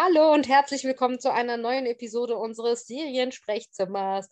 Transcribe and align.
Hallo 0.00 0.32
und 0.32 0.46
herzlich 0.46 0.84
willkommen 0.84 1.18
zu 1.18 1.32
einer 1.32 1.56
neuen 1.56 1.84
Episode 1.84 2.36
unseres 2.36 2.86
Seriensprechzimmers. 2.86 4.28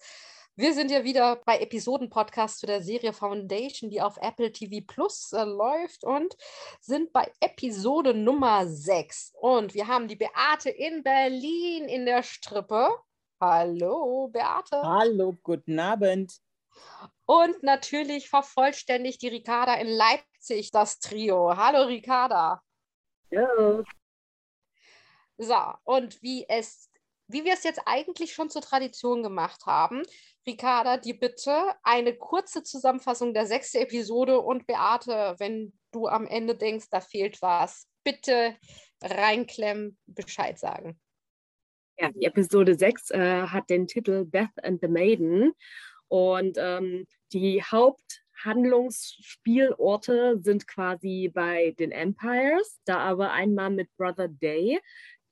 Wir 0.54 0.72
sind 0.72 0.92
ja 0.92 1.02
wieder 1.02 1.42
bei 1.44 1.58
Episoden-Podcast 1.58 2.60
zu 2.60 2.66
der 2.66 2.82
Serie 2.82 3.12
Foundation, 3.12 3.90
die 3.90 4.00
auf 4.00 4.16
Apple 4.18 4.52
TV 4.52 4.84
Plus 4.86 5.32
äh, 5.32 5.42
läuft 5.42 6.04
und 6.04 6.36
sind 6.80 7.12
bei 7.12 7.28
Episode 7.40 8.14
Nummer 8.14 8.68
6. 8.68 9.32
Und 9.40 9.74
wir 9.74 9.88
haben 9.88 10.06
die 10.06 10.14
Beate 10.14 10.70
in 10.70 11.02
Berlin 11.02 11.88
in 11.88 12.06
der 12.06 12.22
Strippe. 12.22 12.88
Hallo, 13.40 14.28
Beate. 14.32 14.80
Hallo, 14.84 15.36
guten 15.42 15.80
Abend. 15.80 16.32
Und 17.24 17.60
natürlich 17.64 18.28
vervollständigt 18.28 19.20
die 19.20 19.28
Ricarda 19.28 19.74
in 19.74 19.88
Leipzig 19.88 20.70
das 20.70 21.00
Trio. 21.00 21.56
Hallo, 21.56 21.88
Ricarda. 21.88 22.62
Ja. 23.30 23.82
So, 25.38 25.54
und 25.84 26.22
wie 26.22 26.46
es, 26.48 26.90
wie 27.28 27.44
wir 27.44 27.52
es 27.52 27.64
jetzt 27.64 27.82
eigentlich 27.84 28.32
schon 28.32 28.50
zur 28.50 28.62
Tradition 28.62 29.22
gemacht 29.22 29.66
haben, 29.66 30.02
Ricarda, 30.46 30.96
die 30.96 31.14
bitte 31.14 31.74
eine 31.82 32.16
kurze 32.16 32.62
Zusammenfassung 32.62 33.34
der 33.34 33.46
sechsten 33.46 33.78
Episode 33.78 34.40
und 34.40 34.66
Beate, 34.66 35.34
wenn 35.38 35.72
du 35.92 36.06
am 36.06 36.26
Ende 36.26 36.54
denkst, 36.54 36.86
da 36.90 37.00
fehlt 37.00 37.42
was, 37.42 37.88
bitte 38.04 38.56
reinklemmen, 39.02 39.98
Bescheid 40.06 40.58
sagen. 40.58 40.98
Ja, 41.98 42.10
die 42.10 42.26
Episode 42.26 42.74
6 42.74 43.10
äh, 43.10 43.46
hat 43.46 43.70
den 43.70 43.86
Titel 43.86 44.26
Beth 44.26 44.50
and 44.62 44.82
the 44.82 44.88
Maiden 44.88 45.52
und 46.08 46.58
ähm, 46.58 47.06
die 47.32 47.62
Haupthandlungsspielorte 47.62 50.38
sind 50.42 50.68
quasi 50.68 51.30
bei 51.32 51.74
den 51.78 51.92
Empires, 51.92 52.78
da 52.84 52.98
aber 52.98 53.32
einmal 53.32 53.70
mit 53.70 53.88
Brother 53.96 54.28
Day, 54.28 54.78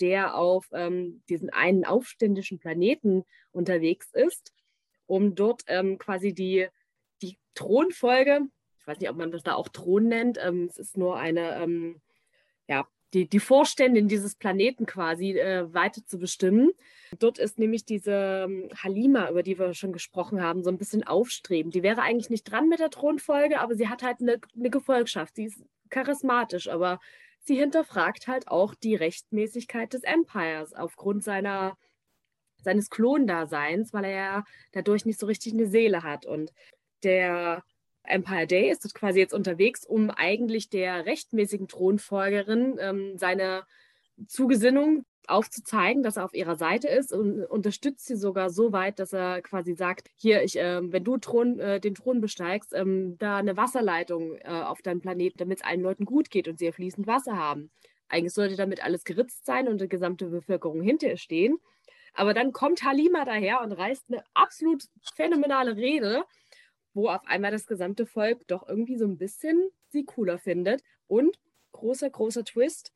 der 0.01 0.37
auf 0.37 0.69
ähm, 0.73 1.23
diesen 1.29 1.51
einen 1.51 1.85
aufständischen 1.85 2.59
Planeten 2.59 3.25
unterwegs 3.53 4.11
ist, 4.13 4.53
um 5.07 5.35
dort 5.35 5.63
ähm, 5.67 5.99
quasi 5.99 6.35
die, 6.35 6.69
die 7.23 7.39
Thronfolge, 7.55 8.41
ich 8.81 8.87
weiß 8.87 9.01
nicht, 9.01 9.11
ob 9.11 9.17
man 9.17 9.31
das 9.31 9.43
da 9.43 9.55
auch 9.55 9.69
Thron 9.69 10.09
nennt, 10.09 10.39
ähm, 10.43 10.67
es 10.69 10.79
ist 10.79 10.97
nur 10.97 11.17
eine, 11.17 11.63
ähm, 11.63 12.01
ja, 12.69 12.87
die, 13.15 13.29
die 13.29 13.41
Vorständin 13.41 14.09
dieses 14.09 14.35
Planeten 14.35 14.87
quasi 14.87 15.39
äh, 15.39 15.73
weiter 15.73 16.05
zu 16.05 16.19
bestimmen. 16.19 16.73
Dort 17.19 17.39
ist 17.39 17.59
nämlich 17.59 17.85
diese 17.85 18.45
ähm, 18.45 18.69
Halima, 18.83 19.31
über 19.31 19.45
die 19.45 19.59
wir 19.59 19.73
schon 19.73 19.93
gesprochen 19.93 20.43
haben, 20.43 20.65
so 20.65 20.71
ein 20.71 20.79
bisschen 20.79 21.05
aufstrebend. 21.05 21.75
Die 21.75 21.85
wäre 21.85 22.03
eigentlich 22.03 22.29
nicht 22.29 22.45
dran 22.45 22.69
mit 22.69 22.81
der 22.81 22.91
Thronfolge, 22.91 23.61
aber 23.61 23.77
sie 23.77 23.89
hat 23.89 24.03
halt 24.03 24.21
eine, 24.21 24.41
eine 24.57 24.71
Gefolgschaft. 24.71 25.37
Sie 25.37 25.45
ist 25.45 25.63
charismatisch, 25.91 26.69
aber 26.69 26.99
sie 27.45 27.57
hinterfragt 27.57 28.27
halt 28.27 28.49
auch 28.49 28.75
die 28.75 28.95
Rechtmäßigkeit 28.97 29.93
des 29.93 30.03
Empires 30.03 30.73
aufgrund 30.73 31.23
seiner, 31.23 31.77
seines 32.63 32.91
Klondaseins, 32.91 33.93
weil 33.93 34.05
er 34.05 34.11
ja 34.11 34.45
dadurch 34.73 35.05
nicht 35.05 35.21
so 35.21 35.27
richtig 35.27 35.53
eine 35.53 35.67
Seele 35.67 36.03
hat. 36.03 36.27
Und 36.27 36.53
der 37.03 37.63
Empire 38.03 38.47
Day 38.47 38.71
ist 38.71 38.95
quasi 38.95 39.21
jetzt 39.21 39.35
unterwegs, 39.35 39.85
um 39.87 40.11
eigentlich 40.11 40.69
der 40.71 41.07
rechtmäßigen 41.07 41.69
Thronfolgerin 41.69 42.77
ähm, 42.81 43.19
seine 43.19 43.65
Zugesinnung 44.27 45.05
aufzuzeigen, 45.29 46.03
dass 46.03 46.17
er 46.17 46.25
auf 46.25 46.35
ihrer 46.35 46.57
Seite 46.57 46.89
ist 46.89 47.13
und 47.13 47.45
unterstützt 47.45 48.07
sie 48.07 48.17
sogar 48.17 48.51
so 48.51 48.73
weit, 48.73 48.99
dass 48.99 49.13
er 49.13 49.43
quasi 49.43 49.75
sagt, 49.75 50.11
hier, 50.17 50.43
ich, 50.43 50.59
äh, 50.59 50.81
wenn 50.93 51.05
du 51.05 51.19
Thron, 51.19 51.59
äh, 51.59 51.81
den 51.81 51.95
Thron 51.95 52.21
besteigst, 52.21 52.73
ähm, 52.75 53.17
da 53.19 53.37
eine 53.37 53.57
Wasserleitung 53.57 54.37
äh, 54.39 54.49
auf 54.49 54.83
deinem 54.83 55.01
Planeten, 55.01 55.39
damit 55.39 55.59
es 55.61 55.65
allen 55.65 55.81
Leuten 55.81 56.05
gut 56.05 56.31
geht 56.31 56.49
und 56.49 56.59
sie 56.59 56.73
fließend 56.73 57.07
Wasser 57.07 57.37
haben. 57.37 57.71
Eigentlich 58.09 58.35
sollte 58.35 58.57
damit 58.57 58.85
alles 58.85 59.05
geritzt 59.05 59.47
sein 59.47 59.69
und 59.69 59.81
die 59.81 59.89
gesamte 59.89 60.27
Bevölkerung 60.27 60.83
hinter 60.83 61.09
ihr 61.09 61.17
stehen. 61.17 61.59
Aber 62.15 62.33
dann 62.33 62.53
kommt 62.53 62.85
Halima 62.85 63.25
daher 63.25 63.61
und 63.63 63.73
reißt 63.73 64.05
eine 64.09 64.23
absolut 64.35 64.85
phänomenale 65.15 65.77
Rede, 65.77 66.25
wo 66.93 67.09
auf 67.09 67.23
einmal 67.27 67.51
das 67.51 67.67
gesamte 67.67 68.07
Volk 68.07 68.47
doch 68.47 68.69
irgendwie 68.69 68.97
so 68.97 69.05
ein 69.05 69.19
bisschen 69.19 69.71
sie 69.89 70.05
cooler 70.05 70.39
findet. 70.39 70.83
Und 71.09 71.39
großer, 71.73 72.09
großer 72.09 72.45
Twist, 72.45 72.93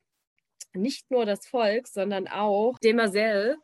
nicht 0.75 1.11
nur 1.11 1.27
das 1.27 1.47
Volk, 1.47 1.89
sondern 1.89 2.29
auch 2.29 2.79
Demarcel 2.79 3.57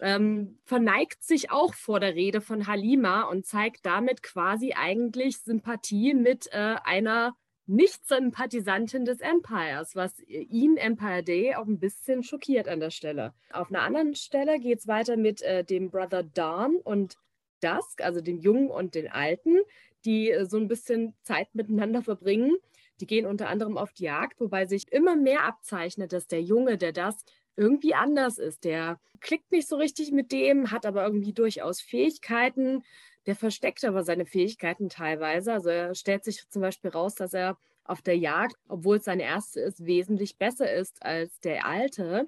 ähm, 0.00 0.58
verneigt 0.64 1.22
sich 1.22 1.50
auch 1.50 1.74
vor 1.74 2.00
der 2.00 2.14
Rede 2.14 2.40
von 2.40 2.66
Halima 2.66 3.22
und 3.22 3.46
zeigt 3.46 3.86
damit 3.86 4.22
quasi 4.22 4.74
eigentlich 4.74 5.38
Sympathie 5.38 6.14
mit 6.14 6.48
äh, 6.52 6.76
einer 6.84 7.34
Nicht-Sympathisantin 7.66 9.04
des 9.04 9.20
Empires, 9.20 9.96
was 9.96 10.20
ihn 10.28 10.76
Empire 10.76 11.22
Day 11.22 11.54
auch 11.54 11.66
ein 11.66 11.78
bisschen 11.78 12.22
schockiert 12.22 12.68
an 12.68 12.80
der 12.80 12.90
Stelle. 12.90 13.34
Auf 13.50 13.70
einer 13.70 13.82
anderen 13.82 14.14
Stelle 14.14 14.60
geht 14.60 14.80
es 14.80 14.86
weiter 14.86 15.16
mit 15.16 15.42
äh, 15.42 15.64
dem 15.64 15.90
Brother 15.90 16.22
Dawn 16.22 16.76
und 16.76 17.16
Dusk, 17.60 18.02
also 18.02 18.20
dem 18.20 18.38
Jungen 18.38 18.70
und 18.70 18.94
den 18.94 19.10
Alten, 19.10 19.56
die 20.04 20.30
äh, 20.30 20.44
so 20.44 20.58
ein 20.58 20.68
bisschen 20.68 21.14
Zeit 21.22 21.54
miteinander 21.54 22.02
verbringen. 22.02 22.56
Die 23.00 23.06
gehen 23.06 23.26
unter 23.26 23.48
anderem 23.48 23.76
auf 23.76 23.92
die 23.92 24.04
Jagd, 24.04 24.40
wobei 24.40 24.66
sich 24.66 24.90
immer 24.90 25.16
mehr 25.16 25.44
abzeichnet, 25.44 26.12
dass 26.12 26.26
der 26.26 26.42
Junge, 26.42 26.78
der 26.78 26.92
das 26.92 27.24
irgendwie 27.56 27.94
anders 27.94 28.38
ist. 28.38 28.64
Der 28.64 29.00
klickt 29.20 29.50
nicht 29.52 29.68
so 29.68 29.76
richtig 29.76 30.12
mit 30.12 30.32
dem, 30.32 30.70
hat 30.70 30.86
aber 30.86 31.04
irgendwie 31.04 31.32
durchaus 31.32 31.80
Fähigkeiten. 31.80 32.82
Der 33.26 33.34
versteckt 33.36 33.84
aber 33.84 34.04
seine 34.04 34.26
Fähigkeiten 34.26 34.88
teilweise. 34.88 35.52
Also 35.52 35.70
er 35.70 35.94
stellt 35.94 36.24
sich 36.24 36.48
zum 36.48 36.62
Beispiel 36.62 36.90
raus, 36.90 37.14
dass 37.14 37.34
er 37.34 37.58
auf 37.84 38.02
der 38.02 38.16
Jagd, 38.16 38.56
obwohl 38.68 38.96
es 38.98 39.04
seine 39.04 39.22
erste 39.22 39.60
ist, 39.60 39.84
wesentlich 39.86 40.38
besser 40.38 40.72
ist 40.72 41.02
als 41.02 41.40
der 41.40 41.66
alte. 41.66 42.26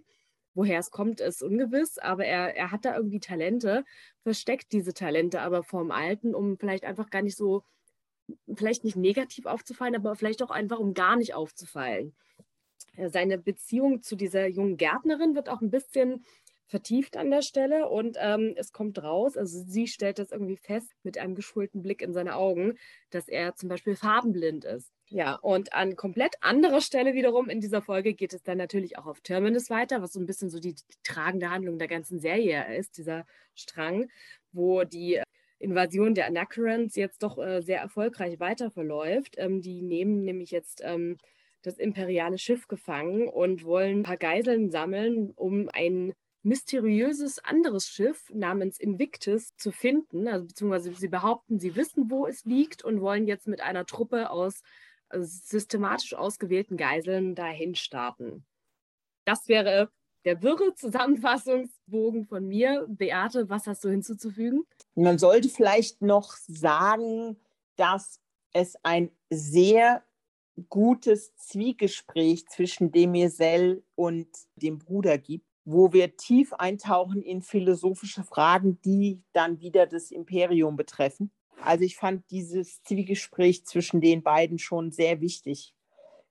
Woher 0.55 0.79
es 0.81 0.91
kommt, 0.91 1.21
ist 1.21 1.43
ungewiss, 1.43 1.99
aber 1.99 2.25
er, 2.25 2.57
er 2.57 2.73
hat 2.73 2.85
da 2.85 2.97
irgendwie 2.97 3.21
Talente, 3.21 3.85
versteckt 4.23 4.73
diese 4.73 4.93
Talente 4.93 5.41
aber 5.41 5.63
vorm 5.63 5.91
Alten, 5.93 6.35
um 6.35 6.59
vielleicht 6.59 6.85
einfach 6.85 7.11
gar 7.11 7.23
nicht 7.23 7.37
so 7.37 7.63
vielleicht 8.55 8.85
nicht 8.85 8.97
negativ 8.97 9.47
aufzufallen, 9.47 9.97
aber 9.97 10.15
vielleicht 10.15 10.43
auch 10.43 10.51
einfach, 10.51 10.79
um 10.79 10.95
gar 10.95 11.17
nicht 11.17 11.35
aufzufallen. 11.35 12.15
Äh, 12.97 13.09
seine 13.11 13.39
Beziehung 13.39 14.03
zu 14.03 14.17
dieser 14.17 14.47
jungen 14.47 14.77
Gärtnerin 14.77 15.35
wird 15.35 15.49
auch 15.49 15.61
ein 15.61 15.71
bisschen 15.71 16.25
vertieft 16.69 17.17
an 17.17 17.31
der 17.31 17.43
Stelle 17.43 17.89
und 17.89 18.19
ähm, 18.21 18.53
es 18.57 18.73
kommt 18.73 19.03
raus, 19.03 19.39
also 19.39 19.59
sie 19.67 19.87
stellt 19.87 20.19
das 20.19 20.33
irgendwie 20.33 20.59
fest 20.59 20.93
mit 21.03 21.17
einem 21.17 21.35
geschulten 21.35 21.83
Blick 21.83 22.03
in 22.03 22.13
seine 22.13 22.37
Augen, 22.37 22.75
dass 23.11 23.27
er 23.27 23.55
zum 23.55 23.71
Beispiel 23.71 23.97
farbenblind 23.97 24.67
ist. 24.67 24.93
Ja, 25.11 25.37
und 25.37 25.73
an 25.73 25.97
komplett 25.97 26.35
anderer 26.43 26.83
Stelle 26.83 27.15
wiederum 27.15 27.49
in 27.49 27.61
dieser 27.61 27.81
Folge 27.81 28.13
geht 28.13 28.35
es 28.35 28.43
dann 28.43 28.59
natürlich 28.59 28.99
auch 28.99 29.07
auf 29.07 29.23
Terminus 29.23 29.71
weiter, 29.71 30.03
was 30.03 30.13
so 30.13 30.21
ein 30.21 30.27
bisschen 30.27 30.51
so 30.51 30.61
die, 30.61 30.75
die 30.75 30.83
tragende 31.03 31.49
Handlung 31.49 31.79
der 31.79 31.89
ganzen 31.89 32.21
Serie 32.21 32.77
ist, 32.77 32.99
dieser 32.99 33.25
Strang, 33.55 34.11
wo 34.53 34.85
die 34.85 35.23
Invasion 35.59 36.15
der 36.15 36.27
Anacrons 36.27 36.95
jetzt 36.97 37.23
doch 37.23 37.39
äh, 37.39 37.61
sehr 37.63 37.81
erfolgreich 37.81 38.41
weiter 38.41 38.71
verläuft. 38.71 39.35
Ähm, 39.39 39.61
die 39.61 39.83
nehmen 39.83 40.25
nämlich 40.25 40.51
jetzt 40.51 40.83
ähm, 40.85 41.19
das 41.63 41.79
imperiale 41.79 42.39
Schiff 42.39 42.69
gefangen 42.69 43.29
und 43.29 43.65
wollen 43.65 44.01
ein 44.01 44.03
paar 44.05 44.17
Geiseln 44.17 44.71
sammeln, 44.71 45.33
um 45.35 45.69
ein 45.73 46.15
mysteriöses 46.43 47.41
anderes 47.45 47.89
Schiff 47.89 48.31
namens 48.33 48.79
Invictus 48.79 49.57
zu 49.57 49.73
finden. 49.73 50.29
Also 50.29 50.47
beziehungsweise 50.47 50.95
sie 50.95 51.09
behaupten, 51.09 51.59
sie 51.59 51.75
wissen, 51.77 52.11
wo 52.11 52.27
es 52.27 52.45
liegt 52.45 52.85
und 52.85 53.01
wollen 53.01 53.27
jetzt 53.27 53.49
mit 53.49 53.61
einer 53.61 53.85
Truppe 53.87 54.31
aus 54.31 54.63
also 55.09 55.27
systematisch 55.27 56.15
ausgewählten 56.15 56.77
Geiseln 56.77 57.35
dahin 57.35 57.75
starten. 57.75 58.45
Das 59.25 59.49
wäre 59.49 59.91
der 60.29 60.43
wirre 60.43 60.75
Zusammenfassungsbogen 60.75 62.27
von 62.27 62.47
mir. 62.47 62.85
Beate, 62.87 63.49
was 63.49 63.67
hast 63.67 63.83
du 63.83 63.89
hinzuzufügen? 63.89 64.67
Man 64.95 65.19
sollte 65.19 65.49
vielleicht 65.49 66.03
noch 66.03 66.35
sagen, 66.47 67.39
dass 67.77 68.21
es 68.53 68.77
ein 68.83 69.11
sehr 69.31 70.05
gutes 70.69 71.35
Zwiegespräch 71.37 72.47
zwischen 72.49 72.93
Demircell 72.93 73.83
und 73.95 74.29
dem 74.57 74.79
Bruder 74.79 75.17
gibt, 75.17 75.47
wo 75.65 75.95
wir 75.95 76.19
tief 76.19 76.53
eintauchen 76.53 77.23
in 77.23 77.41
philosophische 77.41 78.23
Fragen, 78.23 78.79
die 78.83 79.23
dann 79.33 79.61
wieder 79.61 79.87
das 79.87 80.11
Imperium 80.11 80.77
betreffen. 80.77 81.31
Also 81.63 81.85
ich 81.85 81.97
fand 81.97 82.31
dieses 82.31 82.83
Zwiegespräch 82.83 83.65
zwischen 83.65 84.03
den 84.03 84.23
beiden 84.23 84.59
schon 84.59 84.91
sehr 84.91 85.23
wichtig. 85.23 85.75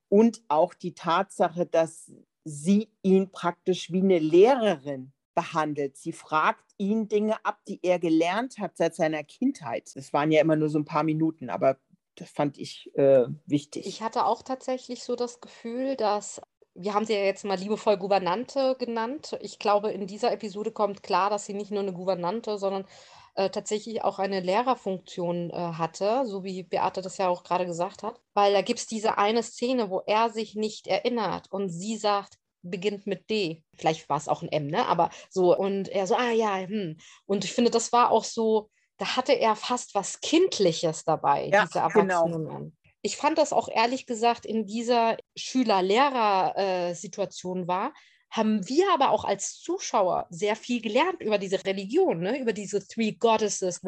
Und 0.07 0.43
auch 0.49 0.75
die 0.75 0.93
Tatsache, 0.93 1.65
dass 1.65 2.11
sie 2.47 2.89
ihn 3.01 3.31
praktisch 3.31 3.91
wie 3.91 4.01
eine 4.01 4.19
Lehrerin 4.19 5.11
behandelt. 5.35 5.97
Sie 5.97 6.13
fragt 6.13 6.63
ihn 6.77 7.07
Dinge 7.07 7.43
ab, 7.45 7.59
die 7.67 7.79
er 7.83 7.99
gelernt 7.99 8.57
hat 8.57 8.77
seit 8.77 8.95
seiner 8.95 9.23
Kindheit. 9.23 9.95
Das 9.95 10.13
waren 10.13 10.31
ja 10.31 10.41
immer 10.41 10.55
nur 10.55 10.69
so 10.69 10.79
ein 10.79 10.85
paar 10.85 11.03
Minuten, 11.03 11.49
aber 11.49 11.77
das 12.15 12.29
fand 12.29 12.57
ich 12.57 12.89
äh, 12.95 13.25
wichtig. 13.45 13.85
Ich 13.85 14.01
hatte 14.01 14.25
auch 14.25 14.41
tatsächlich 14.41 15.03
so 15.03 15.15
das 15.15 15.41
Gefühl, 15.41 15.95
dass 15.95 16.41
wir 16.73 16.93
haben 16.93 17.05
sie 17.05 17.13
ja 17.13 17.23
jetzt 17.23 17.43
mal 17.43 17.57
liebevoll 17.57 17.97
Gouvernante 17.97 18.75
genannt. 18.77 19.37
Ich 19.41 19.57
glaube, 19.57 19.91
in 19.91 20.05
dieser 20.05 20.31
Episode 20.31 20.71
kommt 20.71 21.01
klar, 21.01 21.29
dass 21.29 21.45
sie 21.45 21.55
nicht 21.55 21.71
nur 21.71 21.81
eine 21.81 21.93
Gouvernante, 21.93 22.59
sondern 22.59 22.85
äh, 23.37 23.49
tatsächlich 23.51 24.03
auch 24.03 24.19
eine 24.19 24.39
Lehrerfunktion 24.39 25.51
äh, 25.51 25.53
hatte, 25.53 26.25
so 26.25 26.43
wie 26.43 26.63
Beate 26.63 27.03
das 27.03 27.17
ja 27.17 27.27
auch 27.29 27.43
gerade 27.43 27.67
gesagt 27.67 28.01
hat. 28.01 28.19
Weil 28.33 28.53
da 28.53 28.63
gibt 28.63 28.79
es 28.79 28.87
diese 28.87 29.19
eine 29.19 29.43
Szene, 29.43 29.91
wo 29.91 30.01
er 30.07 30.31
sich 30.31 30.55
nicht 30.55 30.87
erinnert 30.87 31.51
und 31.51 31.69
sie 31.69 31.97
sagt, 31.97 32.39
beginnt 32.63 33.05
mit 33.05 33.29
D. 33.29 33.63
Vielleicht 33.75 34.09
war 34.09 34.17
es 34.17 34.27
auch 34.27 34.41
ein 34.41 34.51
M, 34.51 34.65
ne? 34.67 34.87
Aber 34.87 35.11
so, 35.29 35.55
und 35.55 35.87
er 35.87 36.07
so, 36.07 36.15
ah 36.15 36.31
ja, 36.31 36.57
hm. 36.57 36.97
Und 37.27 37.45
ich 37.45 37.53
finde, 37.53 37.69
das 37.69 37.93
war 37.93 38.09
auch 38.09 38.23
so, 38.23 38.71
da 38.97 39.15
hatte 39.15 39.33
er 39.33 39.55
fast 39.55 39.93
was 39.93 40.19
Kindliches 40.19 41.03
dabei, 41.03 41.49
Ja, 41.49 41.65
dieser 41.65 41.89
genau. 41.89 42.25
erwachsene 42.25 42.39
Mann. 42.39 42.75
Ich 43.03 43.17
fand 43.17 43.37
das 43.37 43.53
auch 43.53 43.69
ehrlich 43.69 44.07
gesagt 44.07 44.47
in 44.47 44.65
dieser 44.65 45.17
Schüler-Lehrer-Situation 45.37 47.67
war, 47.67 47.93
haben 48.29 48.67
wir 48.67 48.91
aber 48.93 49.11
auch 49.11 49.23
als 49.23 49.59
Zuschauer 49.59 50.27
sehr 50.29 50.55
viel 50.55 50.81
gelernt 50.81 51.21
über 51.21 51.37
diese 51.37 51.63
Religion, 51.65 52.19
ne? 52.19 52.39
über 52.39 52.53
diese 52.53 52.85
Three 52.85 53.13
Goddesses, 53.13 53.81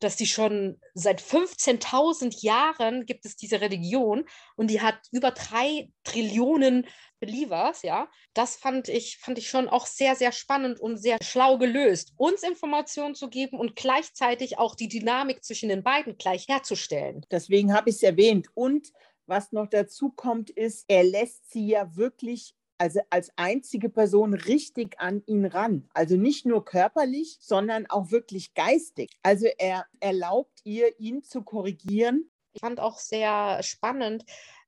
dass 0.00 0.16
die 0.16 0.26
schon 0.26 0.80
seit 0.94 1.20
15.000 1.20 2.42
Jahren 2.42 3.06
gibt 3.06 3.26
es 3.26 3.36
diese 3.36 3.60
Religion 3.60 4.24
und 4.56 4.70
die 4.70 4.80
hat 4.80 4.98
über 5.12 5.30
drei 5.30 5.90
Trillionen 6.04 6.86
Believers, 7.22 7.82
ja. 7.82 8.08
Das 8.34 8.56
fand 8.56 8.88
ich, 8.88 9.18
fand 9.18 9.38
ich 9.38 9.48
schon 9.48 9.68
auch 9.68 9.86
sehr, 9.86 10.16
sehr 10.16 10.32
spannend 10.32 10.80
und 10.80 10.96
sehr 10.96 11.18
schlau 11.22 11.56
gelöst, 11.56 12.12
uns 12.16 12.42
Informationen 12.42 13.14
zu 13.14 13.30
geben 13.30 13.60
und 13.60 13.76
gleichzeitig 13.76 14.58
auch 14.58 14.74
die 14.74 14.88
Dynamik 14.88 15.44
zwischen 15.44 15.68
den 15.68 15.84
beiden 15.84 16.18
gleich 16.18 16.48
herzustellen. 16.48 17.24
Deswegen 17.30 17.74
habe 17.74 17.90
ich 17.90 17.96
es 17.96 18.02
erwähnt. 18.02 18.48
Und 18.54 18.88
was 19.26 19.52
noch 19.52 19.68
dazu 19.68 20.10
kommt, 20.10 20.50
ist, 20.50 20.84
er 20.88 21.04
lässt 21.04 21.48
sie 21.48 21.68
ja 21.68 21.94
wirklich 21.94 22.56
also 22.82 22.98
als 23.10 23.30
einzige 23.36 23.88
Person 23.88 24.34
richtig 24.34 24.98
an 24.98 25.22
ihn 25.26 25.44
ran. 25.46 25.88
Also 25.94 26.16
nicht 26.16 26.46
nur 26.46 26.64
körperlich, 26.64 27.36
sondern 27.40 27.86
auch 27.86 28.10
wirklich 28.10 28.54
geistig. 28.54 29.12
Also 29.22 29.46
er 29.56 29.86
erlaubt 30.00 30.58
ihr, 30.64 30.98
ihn 30.98 31.22
zu 31.22 31.42
korrigieren. 31.42 32.28
Ich 32.54 32.60
fand 32.60 32.80
auch 32.80 32.98
sehr 32.98 33.62
spannend, 33.62 34.24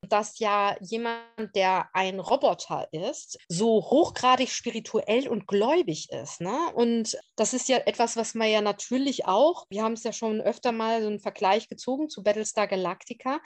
dass 0.09 0.39
ja 0.39 0.77
jemand, 0.81 1.57
der 1.57 1.89
ein 1.93 2.21
Roboter 2.21 2.87
ist, 2.93 3.37
so 3.49 3.83
hochgradig 3.83 4.51
spirituell 4.51 5.29
und 5.29 5.49
gläubig 5.49 6.09
ist. 6.13 6.41
Ne? 6.41 6.57
Und 6.75 7.19
das 7.35 7.53
ist 7.53 7.69
ja 7.69 7.79
etwas, 7.79 8.17
was 8.17 8.35
man 8.35 8.49
ja 8.49 8.61
natürlich 8.61 9.27
auch, 9.27 9.67
wir 9.71 9.83
haben 9.83 9.95
es 9.95 10.05
ja 10.05 10.13
schon 10.13 10.41
öfter 10.41 10.71
mal 10.71 11.03
so 11.03 11.09
einen 11.09 11.19
Vergleich 11.19 11.69
gezogen 11.69 12.09
zu 12.09 12.23
Battlestar 12.23 12.69
Galactica, 12.69 13.41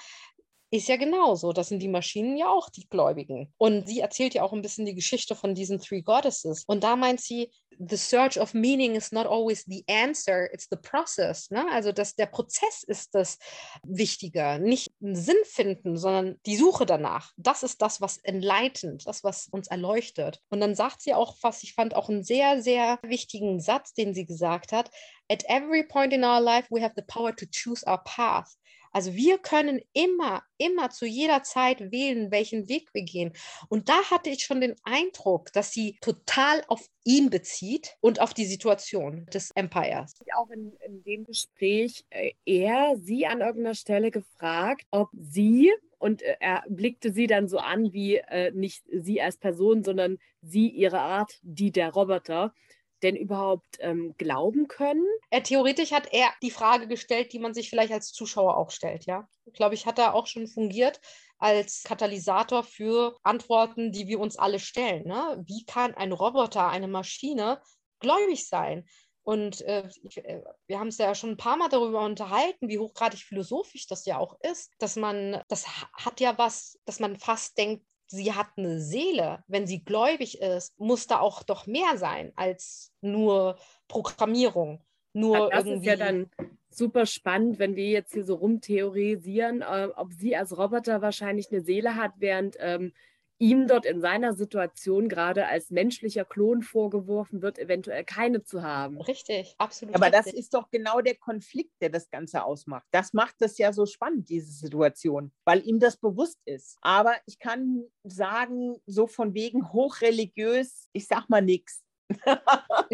ist 0.70 0.88
ja 0.88 0.97
genauso. 0.97 1.53
Das 1.53 1.69
sind 1.69 1.81
die 1.81 1.88
Maschinen 1.88 2.37
ja 2.37 2.49
auch 2.50 2.69
die 2.69 2.88
Gläubigen. 2.88 3.53
Und 3.56 3.88
sie 3.88 4.00
erzählt 4.00 4.35
ja 4.35 4.43
auch 4.43 4.53
ein 4.53 4.62
bisschen 4.62 4.87
die 4.87 4.94
Geschichte 4.94 5.35
von 5.35 5.55
diesen 5.55 5.81
Three 5.81 6.03
Goddesses. 6.03 6.65
Und 6.67 6.85
da 6.85 6.97
meint 6.97 7.20
sie, 7.20 7.50
the 7.79 7.97
search 7.97 8.38
of 8.38 8.55
meaning 8.55 8.94
is 8.94 9.12
not 9.12 9.26
always 9.26 9.65
the 9.67 9.85
answer, 9.88 10.49
it's 10.53 10.67
the 10.70 10.76
process. 10.76 11.50
Ne? 11.50 11.65
Also 11.70 11.93
das, 11.93 12.17
der 12.17 12.26
Prozess 12.26 12.82
ist 12.82 13.15
das 13.15 13.38
Wichtige. 13.82 14.59
Nicht 14.61 14.91
einen 15.03 15.17
Sinn 15.17 15.37
finden, 15.44 15.97
sondern 15.97 16.38
die 16.44 16.56
Suche 16.56 16.87
danach. 16.87 17.32
Das 17.37 17.62
ist 17.62 17.81
das, 17.81 18.00
was 18.00 18.19
enlightened, 18.19 19.06
das, 19.06 19.25
was 19.25 19.49
uns 19.49 19.69
erleuchtet. 19.69 20.41
Und 20.50 20.61
dann 20.61 20.75
sagt 20.75 21.03
sie 21.03 21.14
auch, 21.14 21.37
was 21.43 21.62
ich 21.62 21.75
fand, 21.75 21.94
auch 21.94 22.09
einen 22.09 22.25
sehr, 22.25 22.62
sehr 22.62 22.99
wichtigen 23.03 23.61
Satz, 23.61 23.94
den 23.94 24.12
sie 24.12 24.26
gesagt 24.26 24.73
hat. 24.73 24.91
At 25.31 25.44
every 25.49 25.85
point 25.85 26.12
in 26.12 26.25
our 26.25 26.41
life, 26.41 26.69
we 26.71 26.82
have 26.82 26.94
the 26.97 27.03
power 27.03 27.35
to 27.35 27.47
choose 27.50 27.87
our 27.87 28.03
path. 28.05 28.49
Also 28.93 29.14
wir 29.14 29.38
können 29.38 29.81
immer, 29.93 30.43
immer 30.56 30.90
zu 30.90 31.06
jeder 31.06 31.43
Zeit 31.43 31.90
wählen, 31.90 32.31
welchen 32.31 32.69
Weg 32.69 32.88
wir 32.93 33.02
gehen. 33.02 33.32
Und 33.69 33.88
da 33.88 34.11
hatte 34.11 34.31
ich 34.31 34.44
schon 34.44 34.61
den 34.61 34.75
Eindruck, 34.82 35.52
dass 35.52 35.73
sie 35.73 35.99
total 36.00 36.62
auf 36.69 36.87
ihn 37.05 37.31
bezieht 37.31 37.96
und 38.00 38.20
auf 38.20 38.35
die 38.35 38.46
Situation 38.46 39.26
des 39.32 39.50
Empires. 39.52 40.14
Auch 40.37 40.50
in, 40.50 40.73
in 40.87 41.02
dem 41.05 41.25
Gespräch 41.25 42.05
äh, 42.11 42.32
er 42.44 42.96
sie 42.96 43.26
an 43.26 43.40
irgendeiner 43.40 43.75
Stelle 43.75 44.11
gefragt, 44.11 44.87
ob 44.90 45.08
sie 45.12 45.73
und 45.99 46.23
äh, 46.23 46.37
er 46.40 46.64
blickte 46.69 47.12
sie 47.12 47.26
dann 47.26 47.49
so 47.49 47.58
an 47.58 47.93
wie 47.93 48.17
äh, 48.17 48.52
nicht 48.52 48.85
sie 48.90 49.20
als 49.20 49.37
Person, 49.37 49.82
sondern 49.85 50.19
sie 50.43 50.69
ihre 50.69 51.00
Art, 51.00 51.38
die 51.43 51.73
der 51.73 51.90
Roboter 51.90 52.55
denn 53.03 53.17
überhaupt 53.17 53.79
ähm, 53.81 54.15
glauben 54.19 54.69
können? 54.69 55.05
Er, 55.31 55.43
theoretisch 55.43 55.93
hat 55.93 56.12
er 56.12 56.29
die 56.43 56.50
Frage 56.50 56.89
gestellt, 56.89 57.33
die 57.33 57.39
man 57.39 57.55
sich 57.55 57.71
vielleicht 57.71 57.93
als 57.93 58.12
Zuschauer 58.12 58.56
auch 58.56 58.71
stellt, 58.71 59.06
ja. 59.06 59.29
Glaube 59.55 59.75
ich, 59.75 59.87
hat 59.87 59.99
er 59.99 60.15
auch 60.15 60.27
schon 60.27 60.47
fungiert 60.47 61.00
als 61.39 61.85
Katalysator 61.85 62.65
für 62.65 63.17
Antworten, 63.23 63.93
die 63.93 64.09
wir 64.09 64.21
uns 64.21 64.37
alle 64.37 64.59
stellen. 64.59 65.06
Ne? 65.06 65.43
Wie 65.47 65.65
kann 65.65 65.95
ein 65.95 66.12
Roboter, 66.12 66.69
eine 66.69 66.89
Maschine 66.89 67.62
gläubig 68.00 68.49
sein? 68.49 68.85
Und 69.23 69.61
äh, 69.61 69.87
ich, 70.03 70.25
äh, 70.25 70.43
wir 70.67 70.81
haben 70.81 70.89
es 70.89 70.97
ja 70.97 71.15
schon 71.15 71.33
ein 71.33 71.37
paar 71.37 71.59
Mal 71.59 71.69
darüber 71.69 72.03
unterhalten, 72.03 72.69
wie 72.69 72.79
hochgradig 72.79 73.21
philosophisch 73.21 73.87
das 73.87 74.06
ja 74.06 74.17
auch 74.17 74.39
ist, 74.41 74.73
dass 74.79 74.97
man, 74.97 75.43
das 75.49 75.67
hat 75.93 76.21
ja 76.21 76.39
was, 76.39 76.79
dass 76.87 76.99
man 76.99 77.19
fast 77.19 77.59
denkt, 77.59 77.85
sie 78.09 78.33
hat 78.33 78.49
eine 78.57 78.81
Seele. 78.81 79.45
Wenn 79.47 79.67
sie 79.67 79.85
gläubig 79.85 80.41
ist, 80.41 80.79
muss 80.79 81.07
da 81.07 81.21
auch 81.21 81.43
doch 81.43 81.67
mehr 81.67 81.97
sein 81.97 82.33
als 82.37 82.93
nur 83.01 83.57
Programmierung. 83.87 84.81
Nur 85.13 85.51
das 85.51 85.65
irgendwie. 85.65 85.89
ist 85.89 85.99
ja 85.99 86.05
dann 86.05 86.31
super 86.71 87.07
spannend, 87.07 87.59
wenn 87.59 87.77
wir 87.77 87.87
jetzt 87.87 88.13
hier 88.13 88.25
so 88.25 88.37
rumtheorisieren, 88.37 89.63
äh, 89.63 89.89
ob 89.97 90.13
sie 90.13 90.37
als 90.37 90.57
Roboter 90.57 91.03
wahrscheinlich 91.03 91.51
eine 91.51 91.63
Seele 91.63 91.97
hat, 91.97 92.13
während 92.19 92.57
ähm, 92.61 92.93
ihm 93.38 93.67
dort 93.69 93.87
in 93.87 94.00
seiner 94.00 94.35
Situation 94.35 95.08
gerade 95.08 95.46
als 95.46 95.70
menschlicher 95.70 96.25
Klon 96.25 96.62
vorgeworfen 96.62 97.40
wird, 97.43 97.58
eventuell 97.58 98.05
keine 98.05 98.43
zu 98.43 98.62
haben. 98.62 99.00
Richtig, 99.00 99.55
absolut. 99.58 99.94
Aber 99.94 100.11
das 100.11 100.26
richtig. 100.26 100.40
ist 100.40 100.55
doch 100.55 100.70
genau 100.70 101.00
der 101.00 101.14
Konflikt, 101.14 101.73
der 101.81 101.90
das 101.90 102.11
Ganze 102.11 102.44
ausmacht. 102.44 102.87
Das 102.90 103.12
macht 103.12 103.37
das 103.38 103.58
ja 103.58 103.73
so 103.73 103.87
spannend, 103.87 104.29
diese 104.29 104.50
Situation, 104.52 105.32
weil 105.44 105.67
ihm 105.67 105.79
das 105.79 105.96
bewusst 105.96 106.40
ist. 106.44 106.79
Aber 106.81 107.14
ich 107.26 107.38
kann 107.38 107.85
sagen, 108.02 108.76
so 108.87 109.06
von 109.06 109.35
wegen 109.35 109.73
hochreligiös, 109.73 110.88
ich 110.93 111.06
sag 111.06 111.29
mal 111.29 111.43
nichts. 111.43 111.85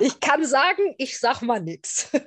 ich 0.00 0.20
kann 0.20 0.44
sagen, 0.44 0.94
ich 0.98 1.18
sag 1.18 1.42
mal 1.42 1.60
nichts. 1.60 2.10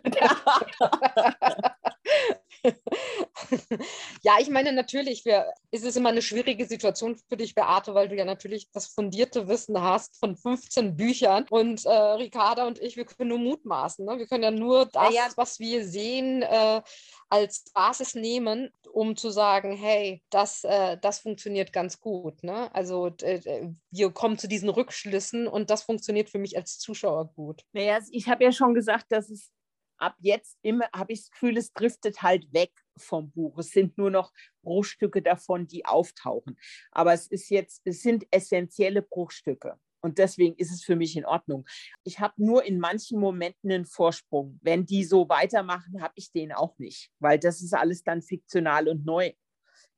ja, 4.23 4.33
ich 4.39 4.49
meine, 4.49 4.71
natürlich 4.71 5.25
wir, 5.25 5.51
ist 5.71 5.85
es 5.85 5.95
immer 5.95 6.09
eine 6.09 6.21
schwierige 6.21 6.65
Situation 6.65 7.17
für 7.29 7.37
dich, 7.37 7.55
Beate, 7.55 7.93
weil 7.93 8.09
du 8.09 8.15
ja 8.15 8.25
natürlich 8.25 8.69
das 8.71 8.87
fundierte 8.87 9.47
Wissen 9.47 9.81
hast 9.81 10.17
von 10.17 10.35
15 10.35 10.95
Büchern. 10.95 11.45
Und 11.49 11.85
äh, 11.85 11.89
Ricarda 11.89 12.67
und 12.67 12.79
ich, 12.79 12.97
wir 12.97 13.05
können 13.05 13.29
nur 13.29 13.39
mutmaßen. 13.39 14.05
Ne? 14.05 14.17
Wir 14.17 14.27
können 14.27 14.43
ja 14.43 14.51
nur 14.51 14.85
das, 14.85 15.13
ja. 15.13 15.27
was 15.35 15.59
wir 15.59 15.85
sehen, 15.85 16.41
äh, 16.43 16.81
als 17.29 17.63
Basis 17.73 18.13
nehmen, 18.13 18.69
um 18.91 19.15
zu 19.15 19.29
sagen, 19.29 19.75
hey, 19.75 20.21
das, 20.29 20.63
äh, 20.63 20.97
das 21.01 21.19
funktioniert 21.19 21.71
ganz 21.71 21.99
gut. 21.99 22.43
Ne? 22.43 22.73
Also 22.75 23.07
äh, 23.21 23.69
wir 23.89 24.11
kommen 24.11 24.37
zu 24.37 24.47
diesen 24.47 24.69
Rückschlüssen 24.69 25.47
und 25.47 25.69
das 25.69 25.83
funktioniert 25.83 26.29
für 26.29 26.39
mich 26.39 26.57
als 26.57 26.77
Zuschauer 26.77 27.31
gut. 27.33 27.63
Naja, 27.71 27.99
ich 28.11 28.27
habe 28.27 28.43
ja 28.43 28.51
schon 28.51 28.73
gesagt, 28.73 29.05
dass 29.09 29.29
es 29.29 29.51
ab 30.01 30.15
jetzt 30.19 30.57
immer, 30.61 30.85
habe 30.93 31.13
ich 31.13 31.21
das 31.21 31.31
Gefühl, 31.31 31.57
es 31.57 31.73
driftet 31.73 32.21
halt 32.21 32.51
weg 32.53 32.71
vom 32.97 33.31
Buch. 33.31 33.57
Es 33.59 33.71
sind 33.71 33.97
nur 33.97 34.09
noch 34.09 34.33
Bruchstücke 34.63 35.21
davon, 35.21 35.67
die 35.67 35.85
auftauchen. 35.85 36.57
Aber 36.91 37.13
es 37.13 37.27
ist 37.27 37.49
jetzt, 37.49 37.81
es 37.85 38.01
sind 38.01 38.25
essentielle 38.31 39.01
Bruchstücke. 39.01 39.79
Und 40.03 40.17
deswegen 40.17 40.55
ist 40.55 40.71
es 40.71 40.83
für 40.83 40.95
mich 40.95 41.15
in 41.15 41.25
Ordnung. 41.25 41.65
Ich 42.03 42.19
habe 42.19 42.33
nur 42.37 42.63
in 42.63 42.79
manchen 42.79 43.19
Momenten 43.19 43.71
einen 43.71 43.85
Vorsprung. 43.85 44.59
Wenn 44.63 44.85
die 44.85 45.03
so 45.03 45.29
weitermachen, 45.29 46.01
habe 46.01 46.13
ich 46.15 46.31
den 46.31 46.51
auch 46.51 46.77
nicht, 46.79 47.11
weil 47.19 47.37
das 47.37 47.61
ist 47.61 47.73
alles 47.73 48.03
dann 48.03 48.23
fiktional 48.23 48.87
und 48.87 49.05
neu. 49.05 49.31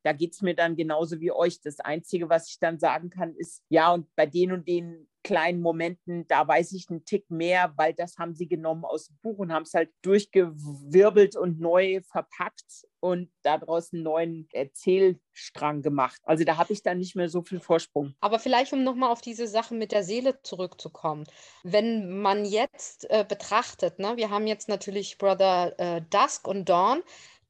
Da 0.04 0.14
geht 0.14 0.34
es 0.34 0.42
mir 0.42 0.56
dann 0.56 0.76
genauso 0.76 1.20
wie 1.20 1.32
euch. 1.32 1.62
Das 1.62 1.80
Einzige, 1.80 2.30
was 2.30 2.50
ich 2.50 2.60
dann 2.60 2.80
sagen 2.80 3.10
kann, 3.10 3.36
ist, 3.36 3.64
ja, 3.70 3.92
und 3.92 4.14
bei 4.16 4.26
den 4.26 4.52
und 4.52 4.68
den 4.68 5.08
kleinen 5.24 5.62
Momenten, 5.62 6.28
da 6.28 6.48
weiß 6.48 6.74
ich 6.74 6.90
einen 6.90 7.06
Tick 7.06 7.30
mehr, 7.32 7.74
weil 7.78 7.94
das 7.94 8.18
haben 8.18 8.36
sie 8.36 8.48
genommen 8.48 8.86
aus 8.86 9.08
dem 9.08 9.18
Buch 9.22 9.40
und 9.40 9.52
haben 9.52 9.64
es 9.64 9.74
halt 9.74 9.90
durchgewirbelt 10.02 11.36
und 11.36 11.60
neu 11.60 12.02
verpackt 12.02 12.86
und 13.00 13.30
daraus 13.42 13.92
einen 13.92 14.04
neuen 14.04 14.48
Erzählstrang 14.52 15.82
gemacht. 15.82 16.22
Also 16.24 16.44
da 16.44 16.58
habe 16.58 16.74
ich 16.74 16.84
dann 16.84 17.00
nicht 17.00 17.16
mehr 17.16 17.30
so 17.30 17.42
viel 17.42 17.60
Vorsprung. 17.60 18.14
Aber 18.22 18.40
vielleicht, 18.40 18.74
um 18.74 18.84
nochmal 18.84 19.12
auf 19.12 19.22
diese 19.22 19.48
Sache 19.48 19.74
mit 19.74 19.92
der 19.92 20.04
Seele 20.04 20.42
zurückzukommen. 20.42 21.26
Wenn 21.64 22.22
man 22.22 22.46
jetzt 22.46 23.10
äh, 23.10 23.26
betrachtet, 23.28 24.00
ne, 24.00 24.16
wir 24.18 24.30
haben 24.30 24.48
jetzt 24.48 24.70
natürlich 24.70 25.18
Brother 25.18 25.74
äh, 25.80 26.02
Dusk 26.10 26.48
und 26.48 26.70
Dawn, 26.70 27.02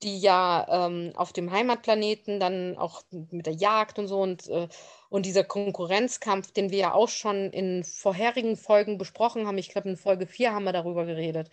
die 0.04 0.20
ja 0.20 0.66
ähm, 0.88 1.14
auf 1.16 1.34
dem 1.34 1.52
Heimatplaneten 1.52 2.40
dann 2.40 2.78
auch 2.78 3.04
mit 3.32 3.46
der 3.46 3.54
Jagd 3.54 4.00
und 4.00 4.08
so 4.08 4.22
und, 4.22 4.48
äh, 4.50 4.68
und 5.10 5.26
dieser 5.26 5.44
Konkurrenzkampf, 5.44 6.52
den 6.52 6.72
wir 6.72 6.78
ja 6.80 6.94
auch 6.94 7.10
schon 7.10 7.52
in 7.52 7.84
vorherigen 7.84 8.58
Folgen 8.58 8.98
besprochen 8.98 9.48
haben, 9.48 9.58
ich 9.58 9.70
glaube 9.70 9.90
in 9.90 9.98
Folge 9.98 10.28
4 10.28 10.54
haben 10.54 10.66
wir 10.66 10.74
darüber 10.74 11.06
geredet, 11.06 11.50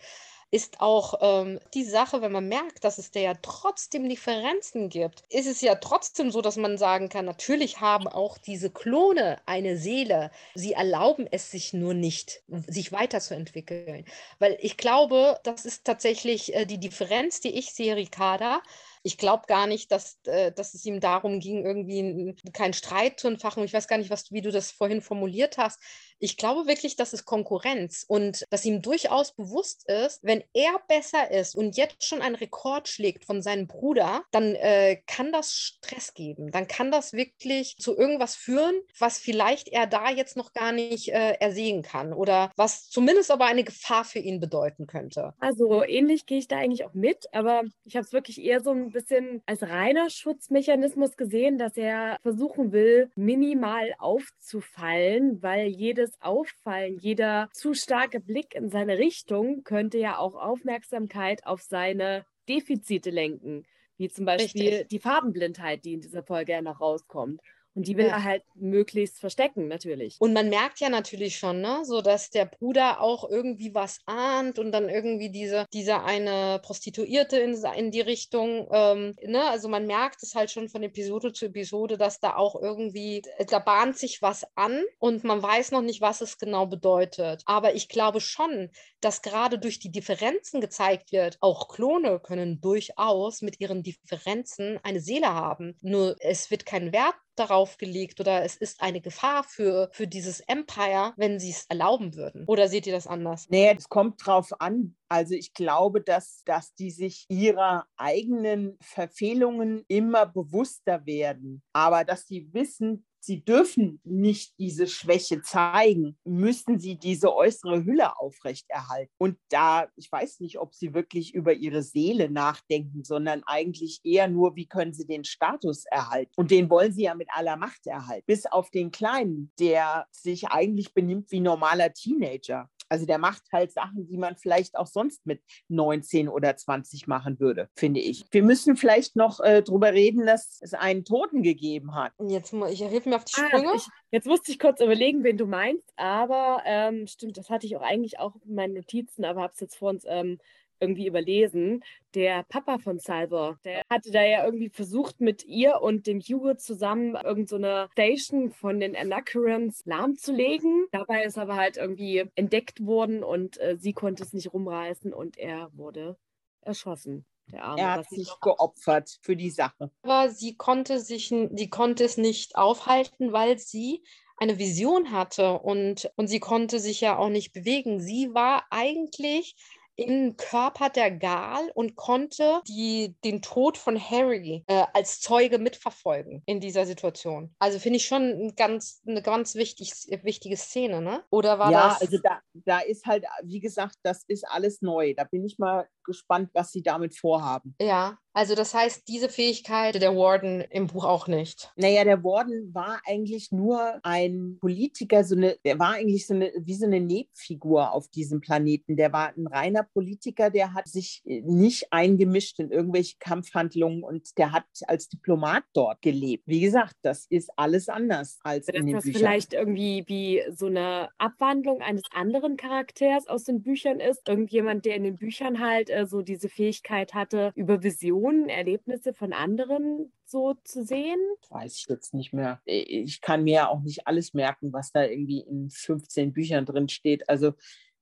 ist 0.51 0.81
auch 0.81 1.15
ähm, 1.21 1.59
die 1.73 1.85
Sache, 1.85 2.21
wenn 2.21 2.31
man 2.33 2.47
merkt, 2.47 2.83
dass 2.83 2.97
es 2.97 3.11
da 3.11 3.21
ja 3.21 3.33
trotzdem 3.41 4.09
Differenzen 4.09 4.89
gibt, 4.89 5.23
ist 5.29 5.47
es 5.47 5.61
ja 5.61 5.75
trotzdem 5.75 6.29
so, 6.29 6.41
dass 6.41 6.57
man 6.57 6.77
sagen 6.77 7.07
kann, 7.09 7.25
natürlich 7.25 7.79
haben 7.79 8.07
auch 8.07 8.37
diese 8.37 8.69
Klone 8.69 9.41
eine 9.45 9.77
Seele. 9.77 10.29
Sie 10.53 10.73
erlauben 10.73 11.25
es 11.31 11.51
sich 11.51 11.71
nur 11.73 11.93
nicht, 11.93 12.43
sich 12.67 12.91
weiterzuentwickeln. 12.91 14.05
Weil 14.39 14.57
ich 14.59 14.75
glaube, 14.77 15.39
das 15.43 15.65
ist 15.65 15.85
tatsächlich 15.85 16.53
äh, 16.53 16.65
die 16.65 16.79
Differenz, 16.79 17.39
die 17.39 17.57
ich 17.57 17.73
sehe, 17.73 17.95
Ricarda, 17.95 18.61
Ich 19.03 19.17
glaube 19.17 19.43
gar 19.47 19.67
nicht, 19.67 19.91
dass, 19.91 20.19
äh, 20.25 20.51
dass 20.51 20.73
es 20.73 20.85
ihm 20.85 20.99
darum 20.99 21.39
ging, 21.39 21.65
irgendwie 21.65 22.35
keinen 22.53 22.73
Streit 22.73 23.19
zu 23.19 23.27
entfachen. 23.27 23.63
Ich 23.63 23.73
weiß 23.73 23.87
gar 23.87 23.97
nicht, 23.97 24.09
was, 24.11 24.31
wie 24.31 24.41
du 24.41 24.51
das 24.51 24.71
vorhin 24.71 25.01
formuliert 25.01 25.57
hast. 25.57 25.81
Ich 26.21 26.37
glaube 26.37 26.67
wirklich, 26.67 26.95
das 26.95 27.13
ist 27.13 27.25
Konkurrenz 27.25 28.05
und 28.07 28.45
dass 28.51 28.63
ihm 28.63 28.83
durchaus 28.83 29.33
bewusst 29.33 29.89
ist, 29.89 30.23
wenn 30.23 30.43
er 30.53 30.79
besser 30.87 31.31
ist 31.31 31.55
und 31.55 31.77
jetzt 31.77 32.03
schon 32.03 32.21
einen 32.21 32.35
Rekord 32.35 32.87
schlägt 32.87 33.25
von 33.25 33.41
seinem 33.41 33.65
Bruder, 33.65 34.21
dann 34.31 34.53
äh, 34.53 35.01
kann 35.07 35.31
das 35.31 35.53
Stress 35.53 36.13
geben. 36.13 36.51
Dann 36.51 36.67
kann 36.67 36.91
das 36.91 37.13
wirklich 37.13 37.75
zu 37.79 37.97
irgendwas 37.97 38.35
führen, 38.35 38.75
was 38.99 39.17
vielleicht 39.17 39.67
er 39.69 39.87
da 39.87 40.11
jetzt 40.11 40.37
noch 40.37 40.53
gar 40.53 40.71
nicht 40.71 41.09
äh, 41.09 41.33
ersehen 41.39 41.81
kann 41.81 42.13
oder 42.13 42.51
was 42.55 42.87
zumindest 42.89 43.31
aber 43.31 43.45
eine 43.45 43.63
Gefahr 43.63 44.05
für 44.05 44.19
ihn 44.19 44.39
bedeuten 44.39 44.85
könnte. 44.85 45.33
Also 45.39 45.83
ähnlich 45.83 46.27
gehe 46.27 46.37
ich 46.37 46.47
da 46.47 46.57
eigentlich 46.57 46.85
auch 46.85 46.93
mit, 46.93 47.33
aber 47.33 47.63
ich 47.83 47.95
habe 47.95 48.05
es 48.05 48.13
wirklich 48.13 48.43
eher 48.43 48.61
so 48.61 48.69
ein 48.69 48.91
bisschen 48.91 49.41
als 49.47 49.63
reiner 49.63 50.11
Schutzmechanismus 50.11 51.17
gesehen, 51.17 51.57
dass 51.57 51.75
er 51.77 52.17
versuchen 52.21 52.71
will, 52.71 53.09
minimal 53.15 53.95
aufzufallen, 53.97 55.41
weil 55.41 55.65
jedes 55.65 56.10
das 56.11 56.21
Auffallen, 56.21 56.97
jeder 56.97 57.49
zu 57.53 57.73
starke 57.73 58.19
Blick 58.19 58.55
in 58.55 58.69
seine 58.69 58.97
Richtung 58.97 59.63
könnte 59.63 59.97
ja 59.97 60.17
auch 60.17 60.35
Aufmerksamkeit 60.35 61.45
auf 61.45 61.61
seine 61.61 62.25
Defizite 62.49 63.09
lenken, 63.09 63.63
wie 63.97 64.09
zum 64.09 64.25
Beispiel 64.25 64.69
Richtig. 64.69 64.89
die 64.89 64.99
Farbenblindheit, 64.99 65.85
die 65.85 65.93
in 65.93 66.01
dieser 66.01 66.23
Folge 66.23 66.53
ja 66.53 66.61
noch 66.61 66.81
rauskommt. 66.81 67.41
Und 67.73 67.87
die 67.87 67.95
will 67.95 68.07
ja. 68.07 68.17
er 68.17 68.23
halt 68.23 68.43
möglichst 68.55 69.19
verstecken, 69.19 69.67
natürlich. 69.67 70.17
Und 70.19 70.33
man 70.33 70.49
merkt 70.49 70.79
ja 70.79 70.89
natürlich 70.89 71.37
schon, 71.37 71.61
ne, 71.61 71.81
so 71.83 72.01
dass 72.01 72.29
der 72.29 72.45
Bruder 72.45 73.01
auch 73.01 73.29
irgendwie 73.29 73.73
was 73.73 73.99
ahnt 74.05 74.59
und 74.59 74.71
dann 74.71 74.89
irgendwie 74.89 75.29
diese, 75.29 75.65
diese 75.73 76.03
eine 76.03 76.59
Prostituierte 76.63 77.39
in, 77.39 77.55
in 77.77 77.91
die 77.91 78.01
Richtung, 78.01 78.67
ähm, 78.71 79.15
ne, 79.25 79.43
also 79.49 79.69
man 79.69 79.87
merkt 79.87 80.21
es 80.23 80.35
halt 80.35 80.51
schon 80.51 80.67
von 80.67 80.83
Episode 80.83 81.31
zu 81.31 81.45
Episode, 81.45 81.97
dass 81.97 82.19
da 82.19 82.35
auch 82.35 82.61
irgendwie, 82.61 83.21
da 83.49 83.59
bahnt 83.59 83.97
sich 83.97 84.21
was 84.21 84.45
an 84.55 84.83
und 84.99 85.23
man 85.23 85.41
weiß 85.41 85.71
noch 85.71 85.81
nicht, 85.81 86.01
was 86.01 86.21
es 86.21 86.37
genau 86.37 86.65
bedeutet. 86.65 87.43
Aber 87.45 87.73
ich 87.73 87.87
glaube 87.87 88.19
schon, 88.19 88.69
dass 88.99 89.21
gerade 89.21 89.57
durch 89.57 89.79
die 89.79 89.91
Differenzen 89.91 90.61
gezeigt 90.61 91.11
wird, 91.11 91.37
auch 91.39 91.69
Klone 91.69 92.19
können 92.19 92.61
durchaus 92.61 93.41
mit 93.41 93.59
ihren 93.59 93.83
Differenzen 93.83 94.79
eine 94.83 94.99
Seele 94.99 95.33
haben. 95.33 95.75
Nur 95.81 96.15
es 96.19 96.51
wird 96.51 96.65
kein 96.65 96.91
Wert 96.91 97.15
darauf 97.41 97.77
gelegt 97.77 98.19
oder 98.19 98.43
es 98.43 98.55
ist 98.55 98.81
eine 98.81 99.01
Gefahr 99.01 99.43
für, 99.43 99.89
für 99.93 100.07
dieses 100.07 100.39
Empire, 100.41 101.13
wenn 101.17 101.39
sie 101.39 101.51
es 101.51 101.65
erlauben 101.67 102.15
würden. 102.15 102.45
Oder 102.47 102.67
seht 102.67 102.87
ihr 102.87 102.93
das 102.93 103.07
anders? 103.07 103.47
Nee, 103.49 103.75
es 103.77 103.89
kommt 103.89 104.25
drauf 104.25 104.49
an. 104.59 104.95
Also 105.09 105.33
ich 105.33 105.53
glaube, 105.53 106.01
dass, 106.01 106.43
dass 106.45 106.73
die 106.73 106.91
sich 106.91 107.25
ihrer 107.27 107.85
eigenen 107.97 108.77
Verfehlungen 108.81 109.83
immer 109.87 110.25
bewusster 110.25 111.05
werden, 111.05 111.61
aber 111.73 112.05
dass 112.05 112.27
sie 112.27 112.47
wissen, 112.53 113.05
sie 113.21 113.45
dürfen 113.45 114.01
nicht 114.03 114.57
diese 114.59 114.87
Schwäche 114.87 115.41
zeigen, 115.41 116.17
müssen 116.25 116.79
sie 116.79 116.97
diese 116.97 117.33
äußere 117.33 117.85
Hülle 117.85 118.17
aufrechterhalten. 118.19 119.13
Und 119.17 119.37
da, 119.49 119.87
ich 119.95 120.11
weiß 120.11 120.39
nicht, 120.39 120.59
ob 120.59 120.73
sie 120.73 120.93
wirklich 120.93 121.33
über 121.33 121.53
ihre 121.53 121.83
Seele 121.83 122.29
nachdenken, 122.29 123.03
sondern 123.03 123.43
eigentlich 123.45 124.01
eher 124.03 124.27
nur, 124.27 124.55
wie 124.55 124.67
können 124.67 124.93
sie 124.93 125.05
den 125.05 125.23
Status 125.23 125.85
erhalten. 125.85 126.31
Und 126.35 126.51
den 126.51 126.69
wollen 126.69 126.91
sie 126.91 127.03
ja 127.03 127.15
mit 127.15 127.29
aller 127.31 127.57
Macht 127.57 127.85
erhalten. 127.85 128.25
Bis 128.25 128.45
auf 128.45 128.71
den 128.71 128.91
Kleinen, 128.91 129.51
der 129.59 130.07
sich 130.11 130.47
eigentlich 130.47 130.93
benimmt 130.93 131.31
wie 131.31 131.39
normaler 131.39 131.93
Teenager. 131.93 132.69
Also 132.91 133.05
der 133.05 133.19
macht 133.19 133.43
halt 133.53 133.71
Sachen, 133.71 134.05
die 134.05 134.17
man 134.17 134.35
vielleicht 134.35 134.75
auch 134.75 134.85
sonst 134.85 135.25
mit 135.25 135.41
19 135.69 136.27
oder 136.27 136.57
20 136.57 137.07
machen 137.07 137.39
würde, 137.39 137.69
finde 137.73 138.01
ich. 138.01 138.25
Wir 138.31 138.43
müssen 138.43 138.75
vielleicht 138.75 139.15
noch 139.15 139.39
äh, 139.39 139.61
darüber 139.61 139.93
reden, 139.93 140.25
dass 140.25 140.59
es 140.61 140.73
einen 140.73 141.05
Toten 141.05 141.41
gegeben 141.41 141.95
hat. 141.95 142.11
Jetzt 142.19 142.51
ich 142.51 142.81
mir 143.05 143.15
auf 143.15 143.23
die 143.23 143.33
ah, 143.37 143.47
Sprünge. 143.47 143.69
Ah, 143.69 143.75
ich, 143.77 143.87
jetzt 144.11 144.27
musste 144.27 144.51
ich 144.51 144.59
kurz 144.59 144.81
überlegen, 144.81 145.23
wen 145.23 145.37
du 145.37 145.45
meinst, 145.45 145.89
aber 145.95 146.63
ähm, 146.65 147.07
stimmt, 147.07 147.37
das 147.37 147.49
hatte 147.49 147.65
ich 147.65 147.77
auch 147.77 147.81
eigentlich 147.81 148.19
auch 148.19 148.35
in 148.45 148.55
meinen 148.55 148.73
Notizen, 148.73 149.23
aber 149.23 149.43
habe 149.43 149.53
es 149.53 149.61
jetzt 149.61 149.77
vor 149.77 149.89
uns 149.89 150.03
ähm, 150.05 150.37
irgendwie 150.81 151.07
überlesen. 151.07 151.83
Der 152.15 152.43
Papa 152.43 152.79
von 152.79 152.99
Salvor, 152.99 153.57
der 153.63 153.83
hatte 153.89 154.11
da 154.11 154.23
ja 154.23 154.43
irgendwie 154.43 154.69
versucht, 154.69 155.21
mit 155.21 155.45
ihr 155.45 155.81
und 155.81 156.07
dem 156.07 156.19
Hugo 156.19 156.55
zusammen 156.55 157.15
irgendeine 157.15 157.85
so 157.85 157.91
Station 157.91 158.51
von 158.51 158.79
den 158.79 158.95
Anacurans 158.95 159.83
lahmzulegen. 159.85 160.87
Dabei 160.91 161.23
ist 161.23 161.37
aber 161.37 161.55
halt 161.55 161.77
irgendwie 161.77 162.25
entdeckt 162.35 162.85
worden 162.85 163.23
und 163.23 163.59
äh, 163.61 163.77
sie 163.79 163.93
konnte 163.93 164.23
es 164.23 164.33
nicht 164.33 164.51
rumreißen 164.53 165.13
und 165.13 165.37
er 165.37 165.69
wurde 165.73 166.17
erschossen. 166.61 167.25
er 167.51 167.93
hat 167.93 168.09
sich 168.09 168.29
geopfert 168.41 169.19
für 169.21 169.35
die 169.35 169.49
Sache. 169.51 169.91
Aber 170.01 170.29
sie 170.29 170.55
konnte 170.55 170.99
sich, 170.99 171.29
sie 171.29 171.69
konnte 171.69 172.03
es 172.03 172.17
nicht 172.17 172.55
aufhalten, 172.55 173.31
weil 173.31 173.57
sie 173.57 174.03
eine 174.37 174.57
Vision 174.57 175.11
hatte 175.11 175.59
und, 175.59 176.11
und 176.15 176.27
sie 176.27 176.39
konnte 176.39 176.79
sich 176.79 176.99
ja 176.99 177.17
auch 177.17 177.29
nicht 177.29 177.53
bewegen. 177.53 177.99
Sie 177.99 178.33
war 178.33 178.65
eigentlich 178.71 179.55
im 179.95 180.35
Körper 180.37 180.89
der 180.89 181.11
Gal 181.11 181.69
und 181.73 181.95
konnte 181.95 182.61
die, 182.67 183.15
den 183.23 183.41
Tod 183.41 183.77
von 183.77 183.99
Harry 183.99 184.63
äh, 184.67 184.85
als 184.93 185.19
Zeuge 185.19 185.59
mitverfolgen 185.59 186.41
in 186.45 186.59
dieser 186.59 186.85
Situation. 186.85 187.53
Also 187.59 187.79
finde 187.79 187.97
ich 187.97 188.05
schon 188.05 188.23
ein 188.23 188.55
ganz, 188.55 189.01
eine 189.05 189.21
ganz 189.21 189.55
wichtig, 189.55 189.91
wichtige 190.23 190.57
Szene, 190.57 191.01
ne? 191.01 191.23
Oder 191.29 191.59
war 191.59 191.71
ja, 191.71 191.89
das? 191.89 191.99
Ja, 191.99 192.05
also 192.05 192.17
da, 192.23 192.39
da 192.53 192.79
ist 192.79 193.05
halt, 193.05 193.25
wie 193.43 193.59
gesagt, 193.59 193.95
das 194.03 194.23
ist 194.27 194.47
alles 194.47 194.81
neu. 194.81 195.13
Da 195.15 195.25
bin 195.25 195.45
ich 195.45 195.59
mal 195.59 195.87
gespannt, 196.03 196.49
was 196.53 196.71
sie 196.71 196.81
damit 196.81 197.17
vorhaben. 197.17 197.75
Ja, 197.81 198.17
also 198.33 198.55
das 198.55 198.73
heißt, 198.73 199.07
diese 199.09 199.27
Fähigkeit 199.27 200.01
der 200.01 200.15
Warden 200.15 200.61
im 200.61 200.87
Buch 200.87 201.03
auch 201.03 201.27
nicht. 201.27 201.71
Naja, 201.75 202.05
der 202.05 202.23
Warden 202.23 202.73
war 202.73 203.01
eigentlich 203.05 203.51
nur 203.51 203.99
ein 204.03 204.57
Politiker, 204.61 205.25
so 205.25 205.35
eine, 205.35 205.57
der 205.65 205.79
war 205.79 205.95
eigentlich 205.95 206.27
so 206.27 206.33
eine, 206.33 206.51
wie 206.57 206.75
so 206.75 206.85
eine 206.85 207.01
Nebenfigur 207.01 207.91
auf 207.91 208.07
diesem 208.07 208.39
Planeten. 208.39 208.95
Der 208.95 209.11
war 209.11 209.33
ein 209.35 209.47
reiner 209.47 209.83
Politiker, 209.83 210.49
der 210.49 210.73
hat 210.73 210.87
sich 210.87 211.21
nicht 211.25 211.91
eingemischt 211.91 212.59
in 212.59 212.71
irgendwelche 212.71 213.17
Kampfhandlungen 213.19 214.01
und 214.03 214.37
der 214.37 214.53
hat 214.53 214.65
als 214.87 215.09
Diplomat 215.09 215.63
dort 215.73 216.01
gelebt. 216.01 216.45
Wie 216.47 216.61
gesagt, 216.61 216.95
das 217.01 217.25
ist 217.29 217.51
alles 217.57 217.89
anders 217.89 218.39
als 218.43 218.67
Dass 218.67 218.75
in 218.75 218.85
den 218.85 218.95
das 218.95 219.03
Büchern. 219.03 219.19
vielleicht 219.19 219.53
irgendwie 219.53 220.05
wie 220.07 220.41
so 220.55 220.67
eine 220.67 221.09
Abwandlung 221.17 221.81
eines 221.81 222.03
anderen 222.13 222.55
Charakters 222.55 223.27
aus 223.27 223.43
den 223.43 223.61
Büchern 223.61 223.99
ist. 223.99 224.29
Irgendjemand, 224.29 224.85
der 224.85 224.95
in 224.95 225.03
den 225.03 225.17
Büchern 225.17 225.59
halt 225.59 225.89
äh, 225.91 226.05
so 226.05 226.21
diese 226.21 226.49
Fähigkeit 226.49 227.13
hatte, 227.13 227.51
über 227.55 227.83
Visionen, 227.83 228.49
Erlebnisse 228.49 229.13
von 229.13 229.33
anderen 229.33 230.11
so 230.25 230.55
zu 230.63 230.83
sehen? 230.83 231.19
Weiß 231.49 231.77
ich 231.77 231.87
jetzt 231.87 232.13
nicht 232.13 232.33
mehr. 232.33 232.61
Ich 232.65 233.21
kann 233.21 233.43
mir 233.43 233.53
ja 233.53 233.67
auch 233.69 233.81
nicht 233.81 234.07
alles 234.07 234.33
merken, 234.33 234.73
was 234.73 234.91
da 234.91 235.03
irgendwie 235.03 235.41
in 235.41 235.69
15 235.69 236.33
Büchern 236.33 236.65
drin 236.65 236.89
steht. 236.89 237.27
Also 237.29 237.53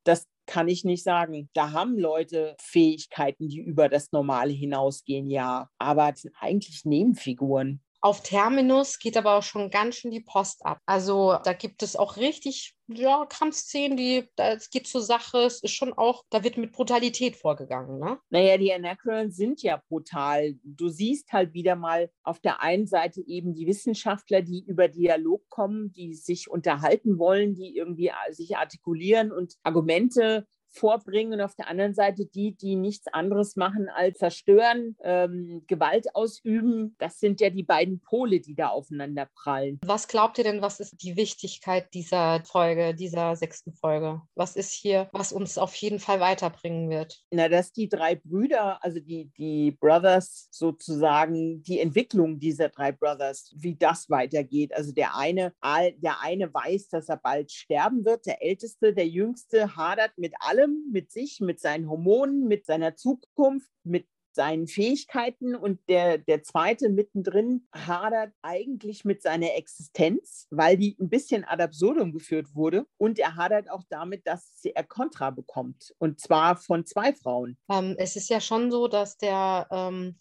das 0.04 0.28
kann 0.46 0.68
ich 0.68 0.84
nicht 0.84 1.04
sagen. 1.04 1.50
Da 1.54 1.72
haben 1.72 1.98
Leute 1.98 2.56
Fähigkeiten, 2.60 3.50
die 3.50 3.60
über 3.60 3.90
das 3.90 4.12
Normale 4.12 4.52
hinausgehen, 4.52 5.30
ja. 5.30 5.70
Aber 5.78 6.14
sind 6.16 6.34
eigentlich 6.40 6.86
Nebenfiguren. 6.86 7.82
Auf 8.02 8.24
Terminus 8.24 9.00
geht 9.00 9.18
aber 9.18 9.38
auch 9.38 9.44
schon 9.44 9.70
ganz 9.70 9.96
schön 9.96 10.12
die 10.12 10.22
Post 10.22 10.66
ab. 10.66 10.80
Also 10.86 11.38
da 11.44 11.54
gibt 11.54 11.84
es 11.84 11.96
auch 11.96 12.16
richtig 12.18 12.76
ja, 12.92 13.26
Kampfszenen, 13.26 13.98
die, 13.98 14.28
es 14.38 14.70
geht 14.70 14.88
zur 14.88 15.02
Sache, 15.02 15.40
es 15.40 15.62
ist 15.62 15.74
schon 15.74 15.94
auch, 15.94 16.24
da 16.30 16.44
wird 16.44 16.58
mit 16.58 16.72
Brutalität 16.72 17.36
vorgegangen, 17.36 18.00
ne? 18.00 18.18
Naja, 18.30 18.58
die 18.58 18.74
Anacrons 18.74 19.36
sind 19.36 19.62
ja 19.62 19.82
brutal. 19.90 20.56
Du 20.64 20.90
siehst 20.90 21.32
halt 21.32 21.54
wieder 21.54 21.76
mal 21.76 22.10
auf 22.24 22.40
der 22.40 22.62
einen 22.62 22.88
Seite 22.88 23.22
eben 23.22 23.54
die 23.54 23.68
Wissenschaftler, 23.68 24.42
die 24.42 24.64
über 24.66 24.88
Dialog 24.88 25.48
kommen, 25.50 25.92
die 25.92 26.16
sich 26.16 26.50
unterhalten 26.50 27.20
wollen, 27.20 27.54
die 27.54 27.76
irgendwie 27.76 28.12
sich 28.32 28.58
artikulieren 28.58 29.32
und 29.32 29.56
Argumente 29.62 30.48
vorbringen 30.72 31.34
und 31.34 31.42
auf 31.42 31.56
der 31.56 31.68
anderen 31.68 31.94
Seite 31.94 32.26
die, 32.26 32.56
die 32.56 32.76
nichts 32.76 33.08
anderes 33.08 33.56
machen 33.56 33.90
als 33.90 34.20
zerstören, 34.20 34.96
ähm, 35.02 35.64
Gewalt 35.68 36.14
ausüben. 36.16 36.96
Das 37.00 37.20
sind 37.20 37.42
ja 37.42 37.50
die 37.50 37.64
beiden 37.64 38.00
Pole, 38.02 38.40
die 38.40 38.56
da 38.56 38.70
aufeinander 38.70 39.28
prallen. 39.34 39.80
Was 39.86 40.08
glaubt 40.08 40.38
ihr 40.38 40.44
denn, 40.44 40.62
was 40.62 40.80
ist 40.80 41.02
die 41.02 41.16
Wichtigkeit 41.16 41.94
dieser 41.94 42.44
Folge, 42.46 42.94
dieser 42.94 43.36
sechsten 43.36 43.74
Folge? 43.74 44.22
Was 44.36 44.56
ist 44.56 44.74
hier, 44.74 45.10
was 45.12 45.32
uns 45.32 45.58
auf 45.58 45.74
jeden 45.76 46.00
Fall 46.00 46.20
weiterbringen 46.20 46.90
wird? 46.90 47.20
Na, 47.32 47.50
dass 47.50 47.72
die 47.72 47.90
drei 47.90 48.16
Brüder, 48.16 48.84
also 48.84 49.00
die, 49.00 49.32
die 49.38 49.72
Brothers 49.72 50.48
sozusagen, 50.52 51.64
die 51.64 51.80
Entwicklung 51.80 52.40
dieser 52.40 52.70
drei 52.70 52.92
Brothers, 52.92 53.54
wie 53.56 53.76
das 53.76 54.10
weitergeht. 54.10 54.74
Also 54.74 54.92
der 54.92 55.16
eine, 55.16 55.54
der 55.98 56.22
eine 56.22 56.54
weiß, 56.54 56.90
dass 56.90 57.10
er 57.10 57.18
bald 57.18 57.52
sterben 57.52 58.06
wird, 58.06 58.26
der 58.26 58.44
Älteste, 58.44 58.94
der 58.94 59.08
Jüngste 59.08 59.76
hadert 59.76 60.12
mit 60.18 60.34
allem 60.40 60.59
allem, 60.60 60.86
mit 60.92 61.12
sich, 61.12 61.40
mit 61.40 61.60
seinen 61.60 61.90
Hormonen, 61.90 62.48
mit 62.48 62.66
seiner 62.66 62.96
Zukunft, 62.96 63.70
mit 63.84 64.08
seinen 64.32 64.68
Fähigkeiten 64.68 65.56
und 65.56 65.80
der, 65.90 66.20
der 66.20 66.44
zweite 66.44 66.90
mittendrin 66.90 67.68
hadert 67.74 68.32
eigentlich 68.42 69.04
mit 69.04 69.22
seiner 69.22 69.56
Existenz, 69.56 70.48
weil 70.52 70.78
die 70.78 70.96
ein 71.00 71.10
bisschen 71.10 71.44
ad 71.44 71.62
absurdum 71.62 72.14
geführt 72.14 72.54
wurde 72.54 72.86
und 72.98 73.18
er 73.20 73.36
hadert 73.36 73.70
auch 73.72 73.84
damit, 73.90 74.28
dass 74.28 74.62
er 74.64 74.84
Kontra 74.84 75.32
bekommt 75.32 75.94
und 75.98 76.20
zwar 76.20 76.56
von 76.56 76.86
zwei 76.86 77.14
Frauen. 77.14 77.58
Ähm, 77.70 77.96
es 77.98 78.16
ist 78.16 78.30
ja 78.30 78.40
schon 78.40 78.72
so, 78.72 78.88
dass 78.88 79.18
der 79.18 79.68
ähm, 79.72 80.20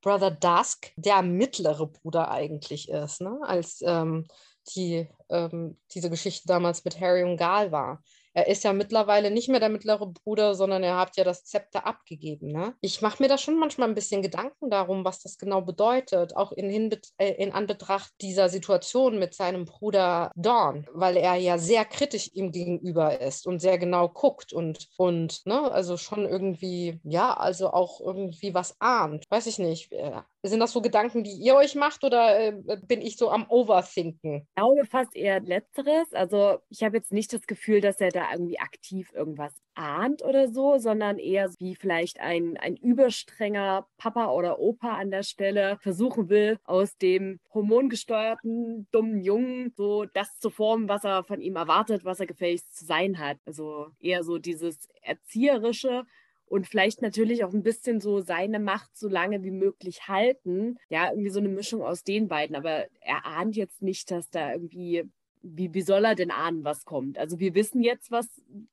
Brother 0.00 0.30
Dusk 0.30 0.92
der 0.96 1.20
mittlere 1.22 1.86
Bruder 1.86 2.30
eigentlich 2.30 2.88
ist, 2.88 3.20
ne? 3.20 3.38
als 3.42 3.82
ähm, 3.82 4.26
die, 4.74 5.06
ähm, 5.28 5.78
diese 5.94 6.10
Geschichte 6.10 6.46
damals 6.46 6.84
mit 6.84 6.98
Harry 6.98 7.24
und 7.24 7.36
Gal 7.36 7.72
war. 7.72 8.02
Er 8.32 8.46
ist 8.46 8.64
ja 8.64 8.72
mittlerweile 8.72 9.30
nicht 9.30 9.48
mehr 9.48 9.60
der 9.60 9.68
mittlere 9.68 10.06
Bruder, 10.06 10.54
sondern 10.54 10.82
er 10.82 10.96
hat 10.98 11.16
ja 11.16 11.24
das 11.24 11.44
Zepter 11.44 11.86
abgegeben. 11.86 12.52
Ne? 12.52 12.74
Ich 12.80 13.02
mache 13.02 13.22
mir 13.22 13.28
da 13.28 13.38
schon 13.38 13.58
manchmal 13.58 13.88
ein 13.88 13.94
bisschen 13.94 14.22
Gedanken 14.22 14.70
darum, 14.70 15.04
was 15.04 15.20
das 15.22 15.38
genau 15.38 15.62
bedeutet, 15.62 16.36
auch 16.36 16.52
in, 16.52 16.70
Hinbe 16.70 17.00
äh, 17.18 17.32
in 17.32 17.52
Anbetracht 17.52 18.12
dieser 18.20 18.48
Situation 18.48 19.18
mit 19.18 19.34
seinem 19.34 19.64
Bruder 19.64 20.30
Dawn, 20.36 20.86
weil 20.92 21.16
er 21.16 21.34
ja 21.36 21.58
sehr 21.58 21.84
kritisch 21.84 22.30
ihm 22.32 22.52
gegenüber 22.52 23.20
ist 23.20 23.46
und 23.46 23.60
sehr 23.60 23.78
genau 23.78 24.08
guckt 24.08 24.52
und, 24.52 24.88
und 24.96 25.44
ne, 25.46 25.70
also 25.70 25.96
schon 25.96 26.26
irgendwie, 26.26 27.00
ja, 27.04 27.34
also 27.34 27.72
auch 27.72 28.00
irgendwie 28.00 28.54
was 28.54 28.80
ahnt. 28.80 29.24
Weiß 29.28 29.46
ich 29.46 29.58
nicht. 29.58 29.92
Äh, 29.92 30.22
sind 30.42 30.60
das 30.60 30.72
so 30.72 30.80
Gedanken, 30.80 31.22
die 31.22 31.32
ihr 31.32 31.54
euch 31.54 31.74
macht 31.74 32.02
oder 32.04 32.38
äh, 32.38 32.52
bin 32.86 33.02
ich 33.02 33.16
so 33.16 33.30
am 33.30 33.46
Overthinken? 33.48 34.46
Ich 34.48 34.54
glaube 34.54 34.86
fast 34.86 35.14
eher 35.14 35.40
letzteres. 35.40 36.12
Also 36.12 36.58
ich 36.70 36.82
habe 36.82 36.96
jetzt 36.96 37.12
nicht 37.12 37.32
das 37.32 37.42
Gefühl, 37.42 37.80
dass 37.80 38.00
er 38.00 38.10
da 38.10 38.32
irgendwie 38.32 38.58
aktiv 38.58 39.12
irgendwas 39.12 39.52
ahnt 39.74 40.22
oder 40.22 40.48
so, 40.48 40.78
sondern 40.78 41.18
eher 41.18 41.50
wie 41.58 41.74
vielleicht 41.74 42.20
ein, 42.20 42.56
ein 42.56 42.76
überstrenger 42.76 43.86
Papa 43.98 44.30
oder 44.30 44.58
Opa 44.58 44.96
an 44.96 45.10
der 45.10 45.22
Stelle 45.22 45.78
versuchen 45.80 46.28
will, 46.28 46.58
aus 46.64 46.96
dem 46.96 47.40
hormongesteuerten, 47.52 48.88
dummen 48.92 49.20
Jungen 49.20 49.72
so 49.76 50.06
das 50.06 50.38
zu 50.38 50.50
formen, 50.50 50.88
was 50.88 51.04
er 51.04 51.24
von 51.24 51.40
ihm 51.40 51.56
erwartet, 51.56 52.04
was 52.04 52.20
er 52.20 52.26
gefälligst 52.26 52.76
zu 52.76 52.84
sein 52.84 53.18
hat. 53.18 53.38
Also 53.44 53.88
eher 54.00 54.24
so 54.24 54.38
dieses 54.38 54.88
Erzieherische 55.02 56.04
und 56.50 56.66
vielleicht 56.66 57.00
natürlich 57.00 57.44
auch 57.44 57.54
ein 57.54 57.62
bisschen 57.62 58.00
so 58.00 58.18
seine 58.18 58.58
Macht 58.58 58.96
so 58.96 59.08
lange 59.08 59.44
wie 59.44 59.52
möglich 59.52 60.08
halten. 60.08 60.78
Ja, 60.88 61.10
irgendwie 61.10 61.30
so 61.30 61.38
eine 61.38 61.48
Mischung 61.48 61.80
aus 61.80 62.02
den 62.02 62.26
beiden. 62.26 62.56
Aber 62.56 62.86
er 63.00 63.24
ahnt 63.24 63.54
jetzt 63.54 63.82
nicht, 63.82 64.10
dass 64.10 64.30
da 64.30 64.52
irgendwie, 64.52 65.04
wie, 65.42 65.72
wie 65.72 65.82
soll 65.82 66.04
er 66.04 66.16
denn 66.16 66.32
ahnen, 66.32 66.64
was 66.64 66.84
kommt? 66.84 67.18
Also 67.18 67.38
wir 67.38 67.54
wissen 67.54 67.84
jetzt, 67.84 68.10
was 68.10 68.26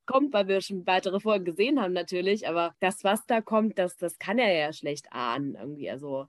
kommt, 0.07 0.33
weil 0.33 0.47
wir 0.47 0.61
schon 0.61 0.87
weitere 0.87 1.19
Folgen 1.19 1.45
gesehen 1.45 1.79
haben 1.79 1.93
natürlich. 1.93 2.47
Aber 2.47 2.73
das, 2.79 3.03
was 3.03 3.27
da 3.27 3.41
kommt, 3.41 3.77
das, 3.77 3.95
das 3.95 4.17
kann 4.17 4.39
er 4.39 4.51
ja 4.51 4.73
schlecht 4.73 5.13
ahnen 5.13 5.53
irgendwie. 5.53 5.91
Also 5.91 6.25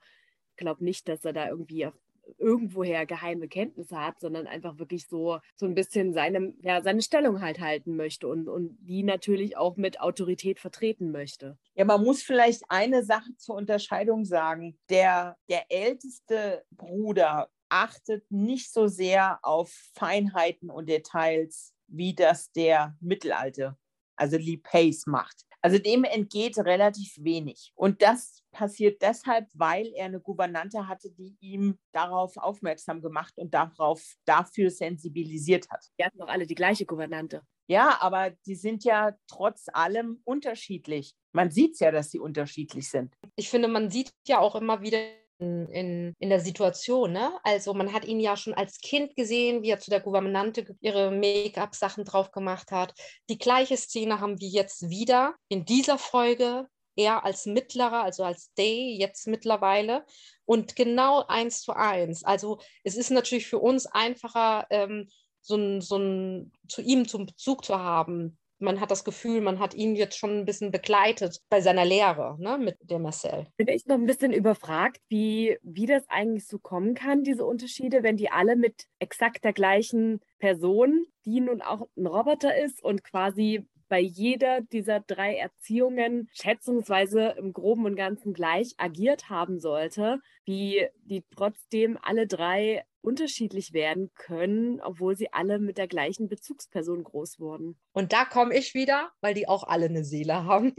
ich 0.50 0.57
glaube 0.59 0.85
nicht, 0.85 1.09
dass 1.09 1.25
er 1.25 1.33
da 1.33 1.49
irgendwie 1.49 1.87
auf 1.87 1.95
irgendwoher 2.37 3.07
geheime 3.07 3.49
Kenntnisse 3.49 3.99
hat, 3.99 4.21
sondern 4.21 4.47
einfach 4.47 4.79
wirklich 4.79 5.07
so, 5.09 5.39
so 5.57 5.67
ein 5.67 5.75
bisschen 5.75 6.13
seine, 6.13 6.53
ja, 6.61 6.83
seine 6.83 7.03
Stellung 7.03 7.41
halt 7.41 7.61
halten 7.61 7.97
möchte 7.97 8.29
und, 8.29 8.49
und 8.49 8.77
die 8.81 9.03
natürlich 9.03 9.57
auch 9.57 9.77
mit 9.77 10.01
Autorität 10.01 10.61
vertreten 10.61 11.11
möchte. 11.11 11.59
Ja, 11.75 11.85
man 11.85 12.03
muss 12.03 12.23
vielleicht 12.23 12.63
eine 12.69 13.05
Sache 13.05 13.35
zur 13.37 13.57
Unterscheidung 13.57 14.25
sagen. 14.25 14.79
Der, 14.91 15.37
der 15.49 15.65
älteste 15.71 16.65
Bruder 16.71 17.49
achtet 17.69 18.31
nicht 18.31 18.73
so 18.73 18.87
sehr 18.87 19.39
auf 19.43 19.71
Feinheiten 19.95 20.71
und 20.71 20.89
Details, 20.89 21.75
wie 21.87 22.15
das 22.15 22.53
der 22.53 22.97
Mittelalte, 23.01 23.77
also 24.17 24.37
Lee 24.37 24.59
Pace, 24.59 25.07
macht. 25.07 25.48
Also 25.61 25.79
dem 25.79 26.05
entgeht 26.05 26.57
relativ 26.59 27.15
wenig. 27.19 27.73
Und 27.75 28.03
das 28.03 28.43
passiert 28.53 29.03
deshalb, 29.03 29.49
weil 29.55 29.88
er 29.95 30.07
eine 30.07 30.21
Gouvernante 30.21 30.87
hatte, 30.87 31.11
die 31.11 31.37
ihm 31.41 31.79
darauf 31.93 32.37
aufmerksam 32.37 33.03
gemacht 33.03 33.35
und 33.37 33.55
darauf, 33.55 34.03
dafür 34.25 34.71
sensibilisiert 34.71 35.69
hat. 35.71 35.85
Die 35.99 36.05
hatten 36.05 36.19
doch 36.19 36.29
alle 36.29 36.47
die 36.47 36.55
gleiche 36.55 36.87
Gouvernante. 36.87 37.43
Ja, 37.67 37.99
aber 38.00 38.31
die 38.47 38.55
sind 38.55 38.85
ja 38.85 39.12
trotz 39.27 39.67
allem 39.73 40.23
unterschiedlich. 40.25 41.15
Man 41.33 41.50
sieht 41.50 41.79
ja, 41.81 41.91
dass 41.91 42.11
sie 42.11 42.19
unterschiedlich 42.19 42.88
sind. 42.88 43.15
Ich 43.37 43.50
finde, 43.50 43.69
man 43.69 43.91
sieht 43.91 44.11
ja 44.27 44.38
auch 44.38 44.55
immer 44.55 44.81
wieder 44.81 44.99
in, 45.38 46.14
in 46.18 46.28
der 46.28 46.40
Situation. 46.40 47.12
Ne? 47.12 47.33
Also 47.42 47.75
man 47.75 47.92
hat 47.92 48.04
ihn 48.04 48.21
ja 48.21 48.37
schon 48.37 48.54
als 48.54 48.78
Kind 48.80 49.16
gesehen, 49.16 49.62
wie 49.62 49.71
er 49.71 49.80
zu 49.80 49.90
der 49.90 50.00
Gouvernante 50.00 50.76
ihre 50.80 51.11
Make-up-Sachen 51.11 52.04
drauf 52.04 52.31
gemacht 52.33 52.70
hat. 52.70 52.94
Die 53.29 53.38
gleiche 53.38 53.77
Szene 53.77 54.20
haben 54.20 54.40
wir 54.40 54.48
jetzt 54.48 54.88
wieder 54.90 55.35
in 55.48 55.64
dieser 55.64 55.98
Folge. 55.98 56.66
Er 56.96 57.24
als 57.24 57.46
Mittlerer, 57.46 58.03
also 58.03 58.24
als 58.24 58.53
Day 58.55 58.96
jetzt 58.98 59.29
mittlerweile. 59.29 60.05
Und 60.44 60.74
genau 60.74 61.24
eins 61.27 61.62
zu 61.62 61.72
eins. 61.72 62.24
Also 62.24 62.59
es 62.83 62.96
ist 62.96 63.11
natürlich 63.11 63.46
für 63.46 63.61
uns 63.61 63.87
einfacher, 63.87 64.66
ähm, 64.70 65.09
so 65.40 65.57
ein, 65.57 65.81
so 65.81 65.96
ein, 65.96 66.53
zu 66.68 66.83
ihm 66.83 67.07
zum 67.07 67.27
Bezug 67.27 67.64
zu 67.64 67.79
haben, 67.79 68.38
man 68.59 68.81
hat 68.81 68.90
das 68.90 69.05
Gefühl, 69.05 69.40
man 69.40 69.59
hat 69.59 69.75
ihn 69.75 69.94
jetzt 69.94 70.18
schon 70.18 70.31
ein 70.38 70.44
bisschen 70.44 70.71
begleitet 70.71 71.40
bei 71.49 71.61
seiner 71.61 71.85
Lehre 71.85 72.37
ne, 72.38 72.59
mit 72.59 72.77
dem 72.81 73.03
Marcel. 73.03 73.47
Bin 73.57 73.68
ich 73.68 73.87
noch 73.87 73.97
ein 73.97 74.07
bisschen 74.07 74.33
überfragt, 74.33 75.01
wie, 75.09 75.59
wie 75.62 75.87
das 75.87 76.09
eigentlich 76.09 76.47
so 76.47 76.59
kommen 76.59 76.94
kann, 76.94 77.23
diese 77.23 77.44
Unterschiede, 77.44 78.03
wenn 78.03 78.16
die 78.16 78.31
alle 78.31 78.57
mit 78.57 78.87
exakt 78.99 79.44
der 79.44 79.53
gleichen 79.53 80.21
Person, 80.38 81.07
die 81.25 81.40
nun 81.40 81.62
auch 81.62 81.88
ein 81.97 82.07
Roboter 82.07 82.57
ist 82.57 82.83
und 82.83 83.05
quasi 83.05 83.66
bei 83.88 84.01
jeder 84.01 84.61
dieser 84.61 85.01
drei 85.01 85.37
Erziehungen 85.37 86.29
schätzungsweise 86.33 87.35
im 87.38 87.53
Groben 87.53 87.87
und 87.87 87.96
Ganzen 87.96 88.33
gleich 88.35 88.74
agiert 88.79 89.31
haben 89.31 89.59
sollte, 89.59 90.20
wie 90.44 90.87
die 91.03 91.24
trotzdem 91.35 91.98
alle 92.03 92.27
drei 92.27 92.85
unterschiedlich 93.01 93.72
werden 93.72 94.11
können, 94.14 94.81
obwohl 94.81 95.16
sie 95.16 95.33
alle 95.33 95.59
mit 95.59 95.79
der 95.79 95.88
gleichen 95.88 96.29
Bezugsperson 96.29 97.05
groß 97.05 97.38
wurden. 97.38 97.79
Und 97.92 98.12
da 98.12 98.24
komme 98.24 98.57
ich 98.57 98.74
wieder, 98.74 99.11
weil 99.20 99.35
die 99.35 99.48
auch 99.48 99.64
alle 99.64 99.87
eine 99.87 100.05
Seele 100.05 100.44
haben. 100.44 100.74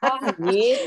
Ach 0.00 0.38
nee. 0.38 0.74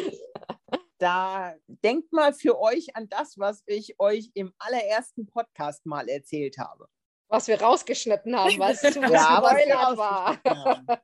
Da 0.97 1.55
denkt 1.65 2.13
mal 2.13 2.31
für 2.31 2.60
euch 2.60 2.95
an 2.95 3.10
das, 3.10 3.39
was 3.39 3.63
ich 3.65 3.99
euch 3.99 4.29
im 4.36 4.53
allerersten 4.60 5.25
Podcast 5.25 5.84
mal 5.88 6.07
erzählt 6.07 6.60
habe 6.60 6.88
was 7.32 7.48
wir 7.48 7.62
rausgeschnitten 7.62 8.36
haben, 8.36 8.60
was 8.60 8.82
zu 8.82 9.00
ja, 9.00 9.38
Spoiler 9.38 9.98
war. 9.98 10.38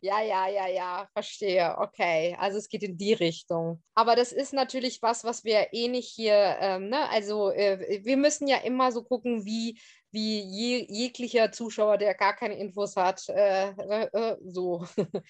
ja, 0.00 0.22
ja, 0.22 0.48
ja, 0.48 0.68
ja, 0.68 1.08
verstehe. 1.12 1.76
Okay, 1.78 2.36
also 2.38 2.58
es 2.58 2.68
geht 2.68 2.84
in 2.84 2.96
die 2.96 3.12
Richtung. 3.12 3.82
Aber 3.94 4.14
das 4.14 4.32
ist 4.32 4.52
natürlich 4.52 5.02
was, 5.02 5.24
was 5.24 5.44
wir 5.44 5.72
eh 5.72 5.88
nicht 5.88 6.08
hier, 6.08 6.56
ähm, 6.60 6.88
ne? 6.88 7.10
also 7.10 7.50
äh, 7.50 8.00
wir 8.04 8.16
müssen 8.16 8.46
ja 8.46 8.58
immer 8.58 8.92
so 8.92 9.02
gucken, 9.02 9.44
wie 9.44 9.78
wie 10.12 10.40
je, 10.40 10.86
jeglicher 10.88 11.52
Zuschauer, 11.52 11.98
der 11.98 12.14
gar 12.14 12.34
keine 12.34 12.56
Infos 12.56 12.96
hat, 12.96 13.28
äh, 13.28 13.68
äh, 13.70 14.08
äh 14.12 14.36
so. 14.46 14.86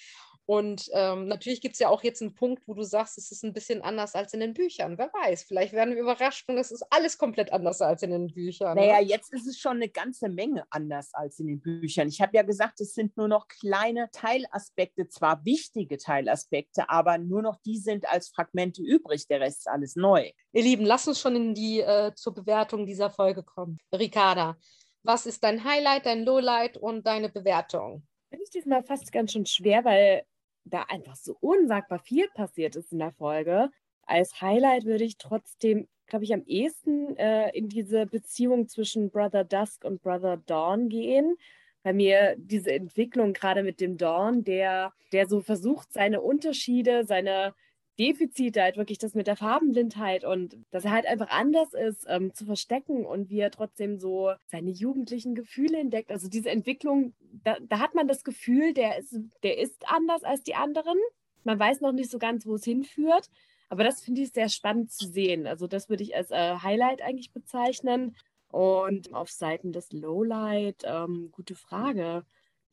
Und 0.47 0.89
ähm, 0.93 1.27
natürlich 1.27 1.61
gibt 1.61 1.75
es 1.75 1.81
ja 1.81 1.89
auch 1.89 2.05
jetzt 2.05 2.23
einen 2.23 2.35
Punkt, 2.35 2.69
wo 2.69 2.75
du 2.75 2.85
sagst, 2.85 3.19
es 3.19 3.33
ist 3.33 3.45
ein 3.45 3.53
bisschen 3.53 3.83
anders 3.83 4.15
als 4.15 4.33
in 4.33 4.39
den 4.39 4.55
Büchern. 4.55 4.97
Wer 4.97 5.13
weiß, 5.13 5.43
vielleicht 5.43 5.73
werden 5.73 5.95
wir 5.95 6.01
überrascht 6.01 6.49
und 6.49 6.57
es 6.57 6.71
ist 6.71 6.85
alles 6.91 7.19
komplett 7.19 7.53
anders 7.53 7.83
als 7.83 8.05
in 8.05 8.11
den 8.11 8.29
Büchern. 8.29 8.77
Naja, 8.77 9.01
ne? 9.01 9.07
jetzt 9.07 9.33
ist 9.33 9.49
es 9.49 9.59
schon 9.59 9.77
eine 9.77 9.89
ganze 9.89 10.29
Menge 10.29 10.65
anders 10.71 11.13
als 11.15 11.41
in 11.41 11.49
den 11.49 11.61
Büchern. 11.61 12.07
Ich 12.07 12.21
habe 12.21 12.37
ja 12.37 12.43
gesagt, 12.43 12.81
es 12.81 12.95
sind 12.95 13.17
nur 13.17 13.27
noch 13.27 13.49
kleine 13.49 14.09
Teilaspekte, 14.13 15.09
zwar 15.09 15.45
wichtige 15.45 15.99
Teilaspekte, 15.99 16.89
aber 16.89 17.19
nur 17.19 17.43
noch 17.43 17.57
die 17.67 17.79
sind 17.79 18.09
als 18.09 18.29
Fragmente 18.29 18.83
übrig. 18.83 19.27
Der 19.27 19.41
Rest 19.41 19.59
ist 19.59 19.69
alles 19.69 19.97
neu. 19.97 20.31
Ihr 20.53 20.63
Lieben, 20.63 20.85
lasst 20.85 21.09
uns 21.09 21.21
schon 21.21 21.35
in 21.35 21.55
die 21.55 21.81
äh, 21.81 22.15
zur 22.15 22.35
Bewertung 22.35 22.87
dieser 22.87 23.11
Folge 23.11 23.43
kommen. 23.43 23.79
Ricarda, 23.93 24.57
was 25.03 25.27
ist 25.27 25.43
dein 25.43 25.65
Highlight, 25.65 26.07
dein 26.07 26.25
Lowlight 26.25 26.77
und 26.77 27.05
deine 27.05 27.31
Bewertung? 27.31 28.07
Finde 28.29 28.45
ich 28.45 28.51
diesmal 28.51 28.85
fast 28.85 29.11
ganz 29.11 29.33
schön 29.33 29.47
schwer, 29.47 29.85
weil 29.85 30.25
da 30.67 30.83
einfach 30.89 31.17
so 31.17 31.37
unsagbar 31.41 31.99
viel 31.99 32.29
passiert 32.35 32.77
ist 32.77 32.93
in 32.93 32.99
der 32.99 33.13
Folge. 33.13 33.71
Als 34.03 34.41
Highlight 34.41 34.85
würde 34.85 35.05
ich 35.05 35.19
trotzdem, 35.19 35.89
glaube 36.07 36.25
ich, 36.25 36.35
am 36.35 36.45
ehesten 36.45 37.17
äh, 37.17 37.51
in 37.57 37.69
diese 37.69 38.07
Beziehung 38.07 38.69
zwischen 38.69 39.11
Brother 39.11 39.45
Dusk 39.45 39.85
und 39.85 40.03
Brother 40.03 40.37
Dawn 40.37 40.89
gehen. 40.89 41.37
Bei 41.83 41.93
mir 41.93 42.35
diese 42.39 42.73
Entwicklung 42.73 43.33
gerade 43.33 43.63
mit 43.63 43.81
dem 43.81 43.97
Dawn, 43.97 44.45
der, 44.45 44.93
der 45.13 45.29
so 45.29 45.41
versucht, 45.41 45.93
seine 45.93 46.21
Unterschiede, 46.21 47.05
seine 47.05 47.55
Defizite, 47.99 48.63
halt 48.63 48.77
wirklich 48.77 48.99
das 48.99 49.15
mit 49.15 49.27
der 49.27 49.37
Farbenblindheit 49.37 50.25
und 50.25 50.57
dass 50.71 50.85
er 50.85 50.93
halt 50.93 51.07
einfach 51.07 51.29
anders 51.31 51.73
ist, 51.73 52.05
ähm, 52.09 52.35
zu 52.35 52.45
verstecken 52.45 53.07
und 53.07 53.31
wie 53.31 53.41
er 53.41 53.51
trotzdem 53.51 53.99
so 53.99 54.33
seine 54.47 54.71
jugendlichen 54.71 55.35
Gefühle 55.35 55.79
entdeckt. 55.79 56.11
Also 56.11 56.29
diese 56.29 56.51
Entwicklung, 56.51 57.15
da, 57.45 57.57
da 57.61 57.79
hat 57.79 57.95
man 57.95 58.09
das 58.09 58.25
Gefühl, 58.25 58.75
der 58.75 58.99
ist, 58.99 59.19
der 59.43 59.59
ist 59.59 59.89
anders 59.89 60.25
als 60.25 60.43
die 60.43 60.55
anderen. 60.55 60.99
Man 61.45 61.59
weiß 61.59 61.81
noch 61.81 61.93
nicht 61.93 62.11
so 62.11 62.19
ganz, 62.19 62.47
wo 62.47 62.55
es 62.55 62.65
hinführt. 62.65 63.31
Aber 63.69 63.83
das 63.83 64.03
finde 64.03 64.23
ich 64.23 64.33
sehr 64.33 64.49
spannend 64.49 64.93
zu 64.93 65.09
sehen. 65.09 65.47
Also 65.47 65.67
das 65.67 65.89
würde 65.89 66.03
ich 66.03 66.15
als 66.15 66.31
äh, 66.31 66.57
Highlight 66.63 67.03
eigentlich 67.03 67.33
bezeichnen. 67.33 68.17
Und 68.49 69.13
auf 69.13 69.31
Seiten 69.31 69.73
des 69.73 69.93
Lowlight, 69.93 70.85
ähm, 70.85 71.31
gute 71.33 71.57
Frage 71.57 72.25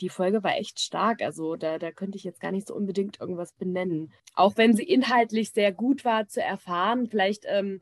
die 0.03 0.09
Folge 0.09 0.43
war 0.43 0.57
echt 0.57 0.81
stark. 0.81 1.21
Also 1.21 1.55
da, 1.55 1.79
da 1.79 1.91
könnte 1.91 2.17
ich 2.17 2.25
jetzt 2.25 2.41
gar 2.41 2.51
nicht 2.51 2.67
so 2.67 2.75
unbedingt 2.75 3.21
irgendwas 3.21 3.53
benennen. 3.53 4.11
Auch 4.35 4.57
wenn 4.57 4.75
sie 4.75 4.83
inhaltlich 4.83 5.51
sehr 5.51 5.71
gut 5.71 6.03
war 6.03 6.27
zu 6.27 6.41
erfahren, 6.41 7.07
vielleicht 7.07 7.45
ähm, 7.47 7.81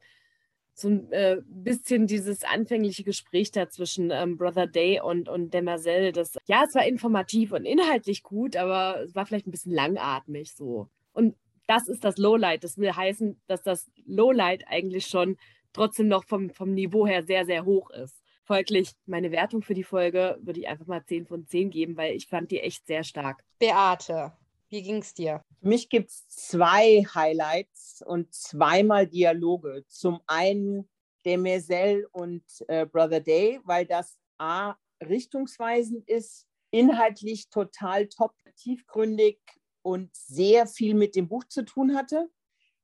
so 0.76 0.90
ein 0.90 1.12
äh, 1.12 1.38
bisschen 1.48 2.06
dieses 2.06 2.44
anfängliche 2.44 3.04
Gespräch 3.04 3.52
da 3.52 3.70
zwischen 3.70 4.12
ähm, 4.12 4.38
Brother 4.38 4.68
Day 4.68 5.02
und, 5.02 5.30
und 5.30 5.52
Demerzel. 5.54 6.12
Das, 6.12 6.38
ja, 6.46 6.64
es 6.68 6.76
war 6.76 6.86
informativ 6.86 7.54
und 7.54 7.66
inhaltlich 7.66 8.22
gut, 8.22 8.56
aber 8.56 9.02
es 9.02 9.16
war 9.16 9.26
vielleicht 9.26 9.48
ein 9.48 9.52
bisschen 9.52 9.74
langatmig 9.74 10.54
so. 10.54 10.90
Und 11.14 11.36
das 11.66 11.88
ist 11.88 12.04
das 12.04 12.18
Lowlight. 12.18 12.64
Das 12.64 12.78
will 12.78 12.96
heißen, 12.96 13.42
dass 13.48 13.64
das 13.64 13.90
Lowlight 14.06 14.64
eigentlich 14.68 15.08
schon 15.08 15.38
trotzdem 15.74 16.08
noch 16.08 16.26
vom, 16.26 16.52
vom 16.52 16.74
Niveau 16.76 17.08
her 17.08 17.24
sehr, 17.24 17.46
sehr 17.46 17.66
hoch 17.66 17.90
ist. 17.90 18.21
Folglich, 18.52 18.92
meine 19.06 19.32
Wertung 19.32 19.62
für 19.62 19.74
die 19.74 19.86
Folge 19.86 20.38
würde 20.42 20.60
ich 20.60 20.68
einfach 20.68 20.86
mal 20.86 21.06
10 21.06 21.26
von 21.26 21.48
10 21.48 21.70
geben, 21.70 21.96
weil 21.96 22.14
ich 22.18 22.28
fand 22.28 22.52
die 22.52 22.60
echt 22.60 22.86
sehr 22.86 23.06
stark. 23.06 23.46
Beate, 23.60 24.34
wie 24.68 24.84
ging 24.84 24.98
es 24.98 25.14
dir? 25.14 25.42
Für 25.62 25.70
mich 25.70 25.88
gibt 25.88 26.10
es 26.10 26.28
zwei 26.28 27.06
Highlights 27.16 28.04
und 28.06 28.34
zweimal 28.34 29.08
Dialoge. 29.08 29.86
Zum 29.88 30.20
einen 30.28 30.90
der 31.24 31.38
Demerzel 31.38 32.10
und 32.12 32.44
äh, 32.68 32.86
Brother 32.86 33.22
Day, 33.22 33.62
weil 33.64 33.86
das 33.86 34.18
A 34.38 34.76
richtungsweisend 35.02 36.06
ist, 36.10 36.46
inhaltlich 36.72 37.48
total 37.48 38.10
top, 38.10 38.34
tiefgründig 38.58 39.40
und 39.82 40.14
sehr 40.14 40.68
viel 40.68 40.94
mit 40.94 41.16
dem 41.16 41.30
Buch 41.30 41.46
zu 41.46 41.64
tun 41.64 41.96
hatte. 41.96 42.30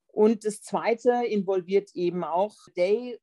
Und 0.06 0.46
das 0.46 0.62
zweite 0.62 1.26
involviert 1.26 1.90
eben 1.92 2.24
auch 2.24 2.56
Day, 2.74 3.18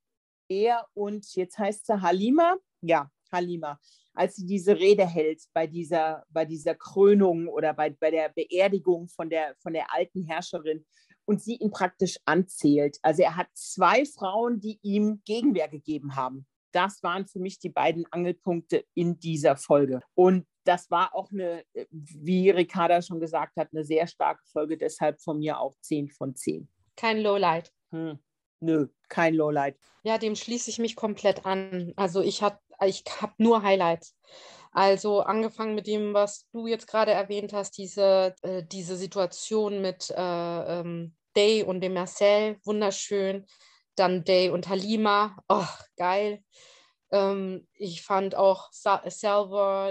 er 0.49 0.85
und 0.93 1.25
jetzt 1.35 1.57
heißt 1.57 1.87
sie 1.87 2.01
Halima, 2.01 2.55
ja, 2.81 3.09
Halima, 3.31 3.79
als 4.13 4.35
sie 4.35 4.45
diese 4.45 4.77
Rede 4.77 5.05
hält 5.05 5.43
bei 5.53 5.67
dieser, 5.67 6.23
bei 6.29 6.45
dieser 6.45 6.75
Krönung 6.75 7.47
oder 7.47 7.73
bei, 7.73 7.89
bei 7.89 8.11
der 8.11 8.29
Beerdigung 8.29 9.09
von 9.09 9.29
der, 9.29 9.55
von 9.61 9.73
der 9.73 9.93
alten 9.93 10.23
Herrscherin 10.23 10.85
und 11.25 11.41
sie 11.41 11.55
ihn 11.55 11.71
praktisch 11.71 12.17
anzählt. 12.25 12.97
Also 13.01 13.23
er 13.23 13.35
hat 13.35 13.47
zwei 13.53 14.05
Frauen, 14.05 14.59
die 14.59 14.79
ihm 14.81 15.21
Gegenwehr 15.25 15.67
gegeben 15.67 16.15
haben. 16.15 16.45
Das 16.71 17.01
waren 17.03 17.25
für 17.27 17.39
mich 17.39 17.59
die 17.59 17.69
beiden 17.69 18.05
Angelpunkte 18.11 18.85
in 18.93 19.19
dieser 19.19 19.55
Folge. 19.55 20.01
Und 20.13 20.45
das 20.65 20.89
war 20.91 21.15
auch 21.15 21.31
eine, 21.31 21.63
wie 21.89 22.49
Ricarda 22.49 23.01
schon 23.01 23.19
gesagt 23.19 23.55
hat, 23.57 23.69
eine 23.71 23.85
sehr 23.85 24.07
starke 24.07 24.43
Folge, 24.51 24.77
deshalb 24.77 25.21
von 25.21 25.39
mir 25.39 25.59
auch 25.59 25.75
10 25.81 26.09
von 26.09 26.35
10. 26.35 26.67
Kein 26.95 27.21
Lowlight. 27.21 27.71
Hm. 27.91 28.19
Nö, 28.65 28.87
kein 29.09 29.35
Lowlight. 29.35 29.77
Ja, 30.03 30.17
dem 30.17 30.35
schließe 30.35 30.69
ich 30.69 30.79
mich 30.79 30.95
komplett 30.95 31.45
an. 31.45 31.93
Also 31.95 32.21
ich 32.21 32.41
habe 32.41 32.59
ich 32.83 33.03
hab 33.21 33.39
nur 33.39 33.61
Highlights. 33.61 34.17
Also 34.71 35.21
angefangen 35.21 35.75
mit 35.75 35.87
dem, 35.87 36.13
was 36.13 36.47
du 36.51 36.67
jetzt 36.67 36.87
gerade 36.87 37.11
erwähnt 37.11 37.53
hast, 37.53 37.77
diese, 37.77 38.35
äh, 38.41 38.63
diese 38.63 38.97
Situation 38.97 39.81
mit 39.81 40.09
äh, 40.09 40.79
ähm, 40.79 41.15
Day 41.35 41.63
und 41.63 41.81
dem 41.81 41.93
Marcel, 41.93 42.57
wunderschön. 42.65 43.45
Dann 43.95 44.25
Day 44.25 44.49
und 44.49 44.67
Halima, 44.67 45.37
oh, 45.47 45.67
geil. 45.95 46.43
Ähm, 47.15 47.65
ich 47.77 48.01
fand 48.01 48.35
auch 48.35 48.69
Sa 48.71 49.01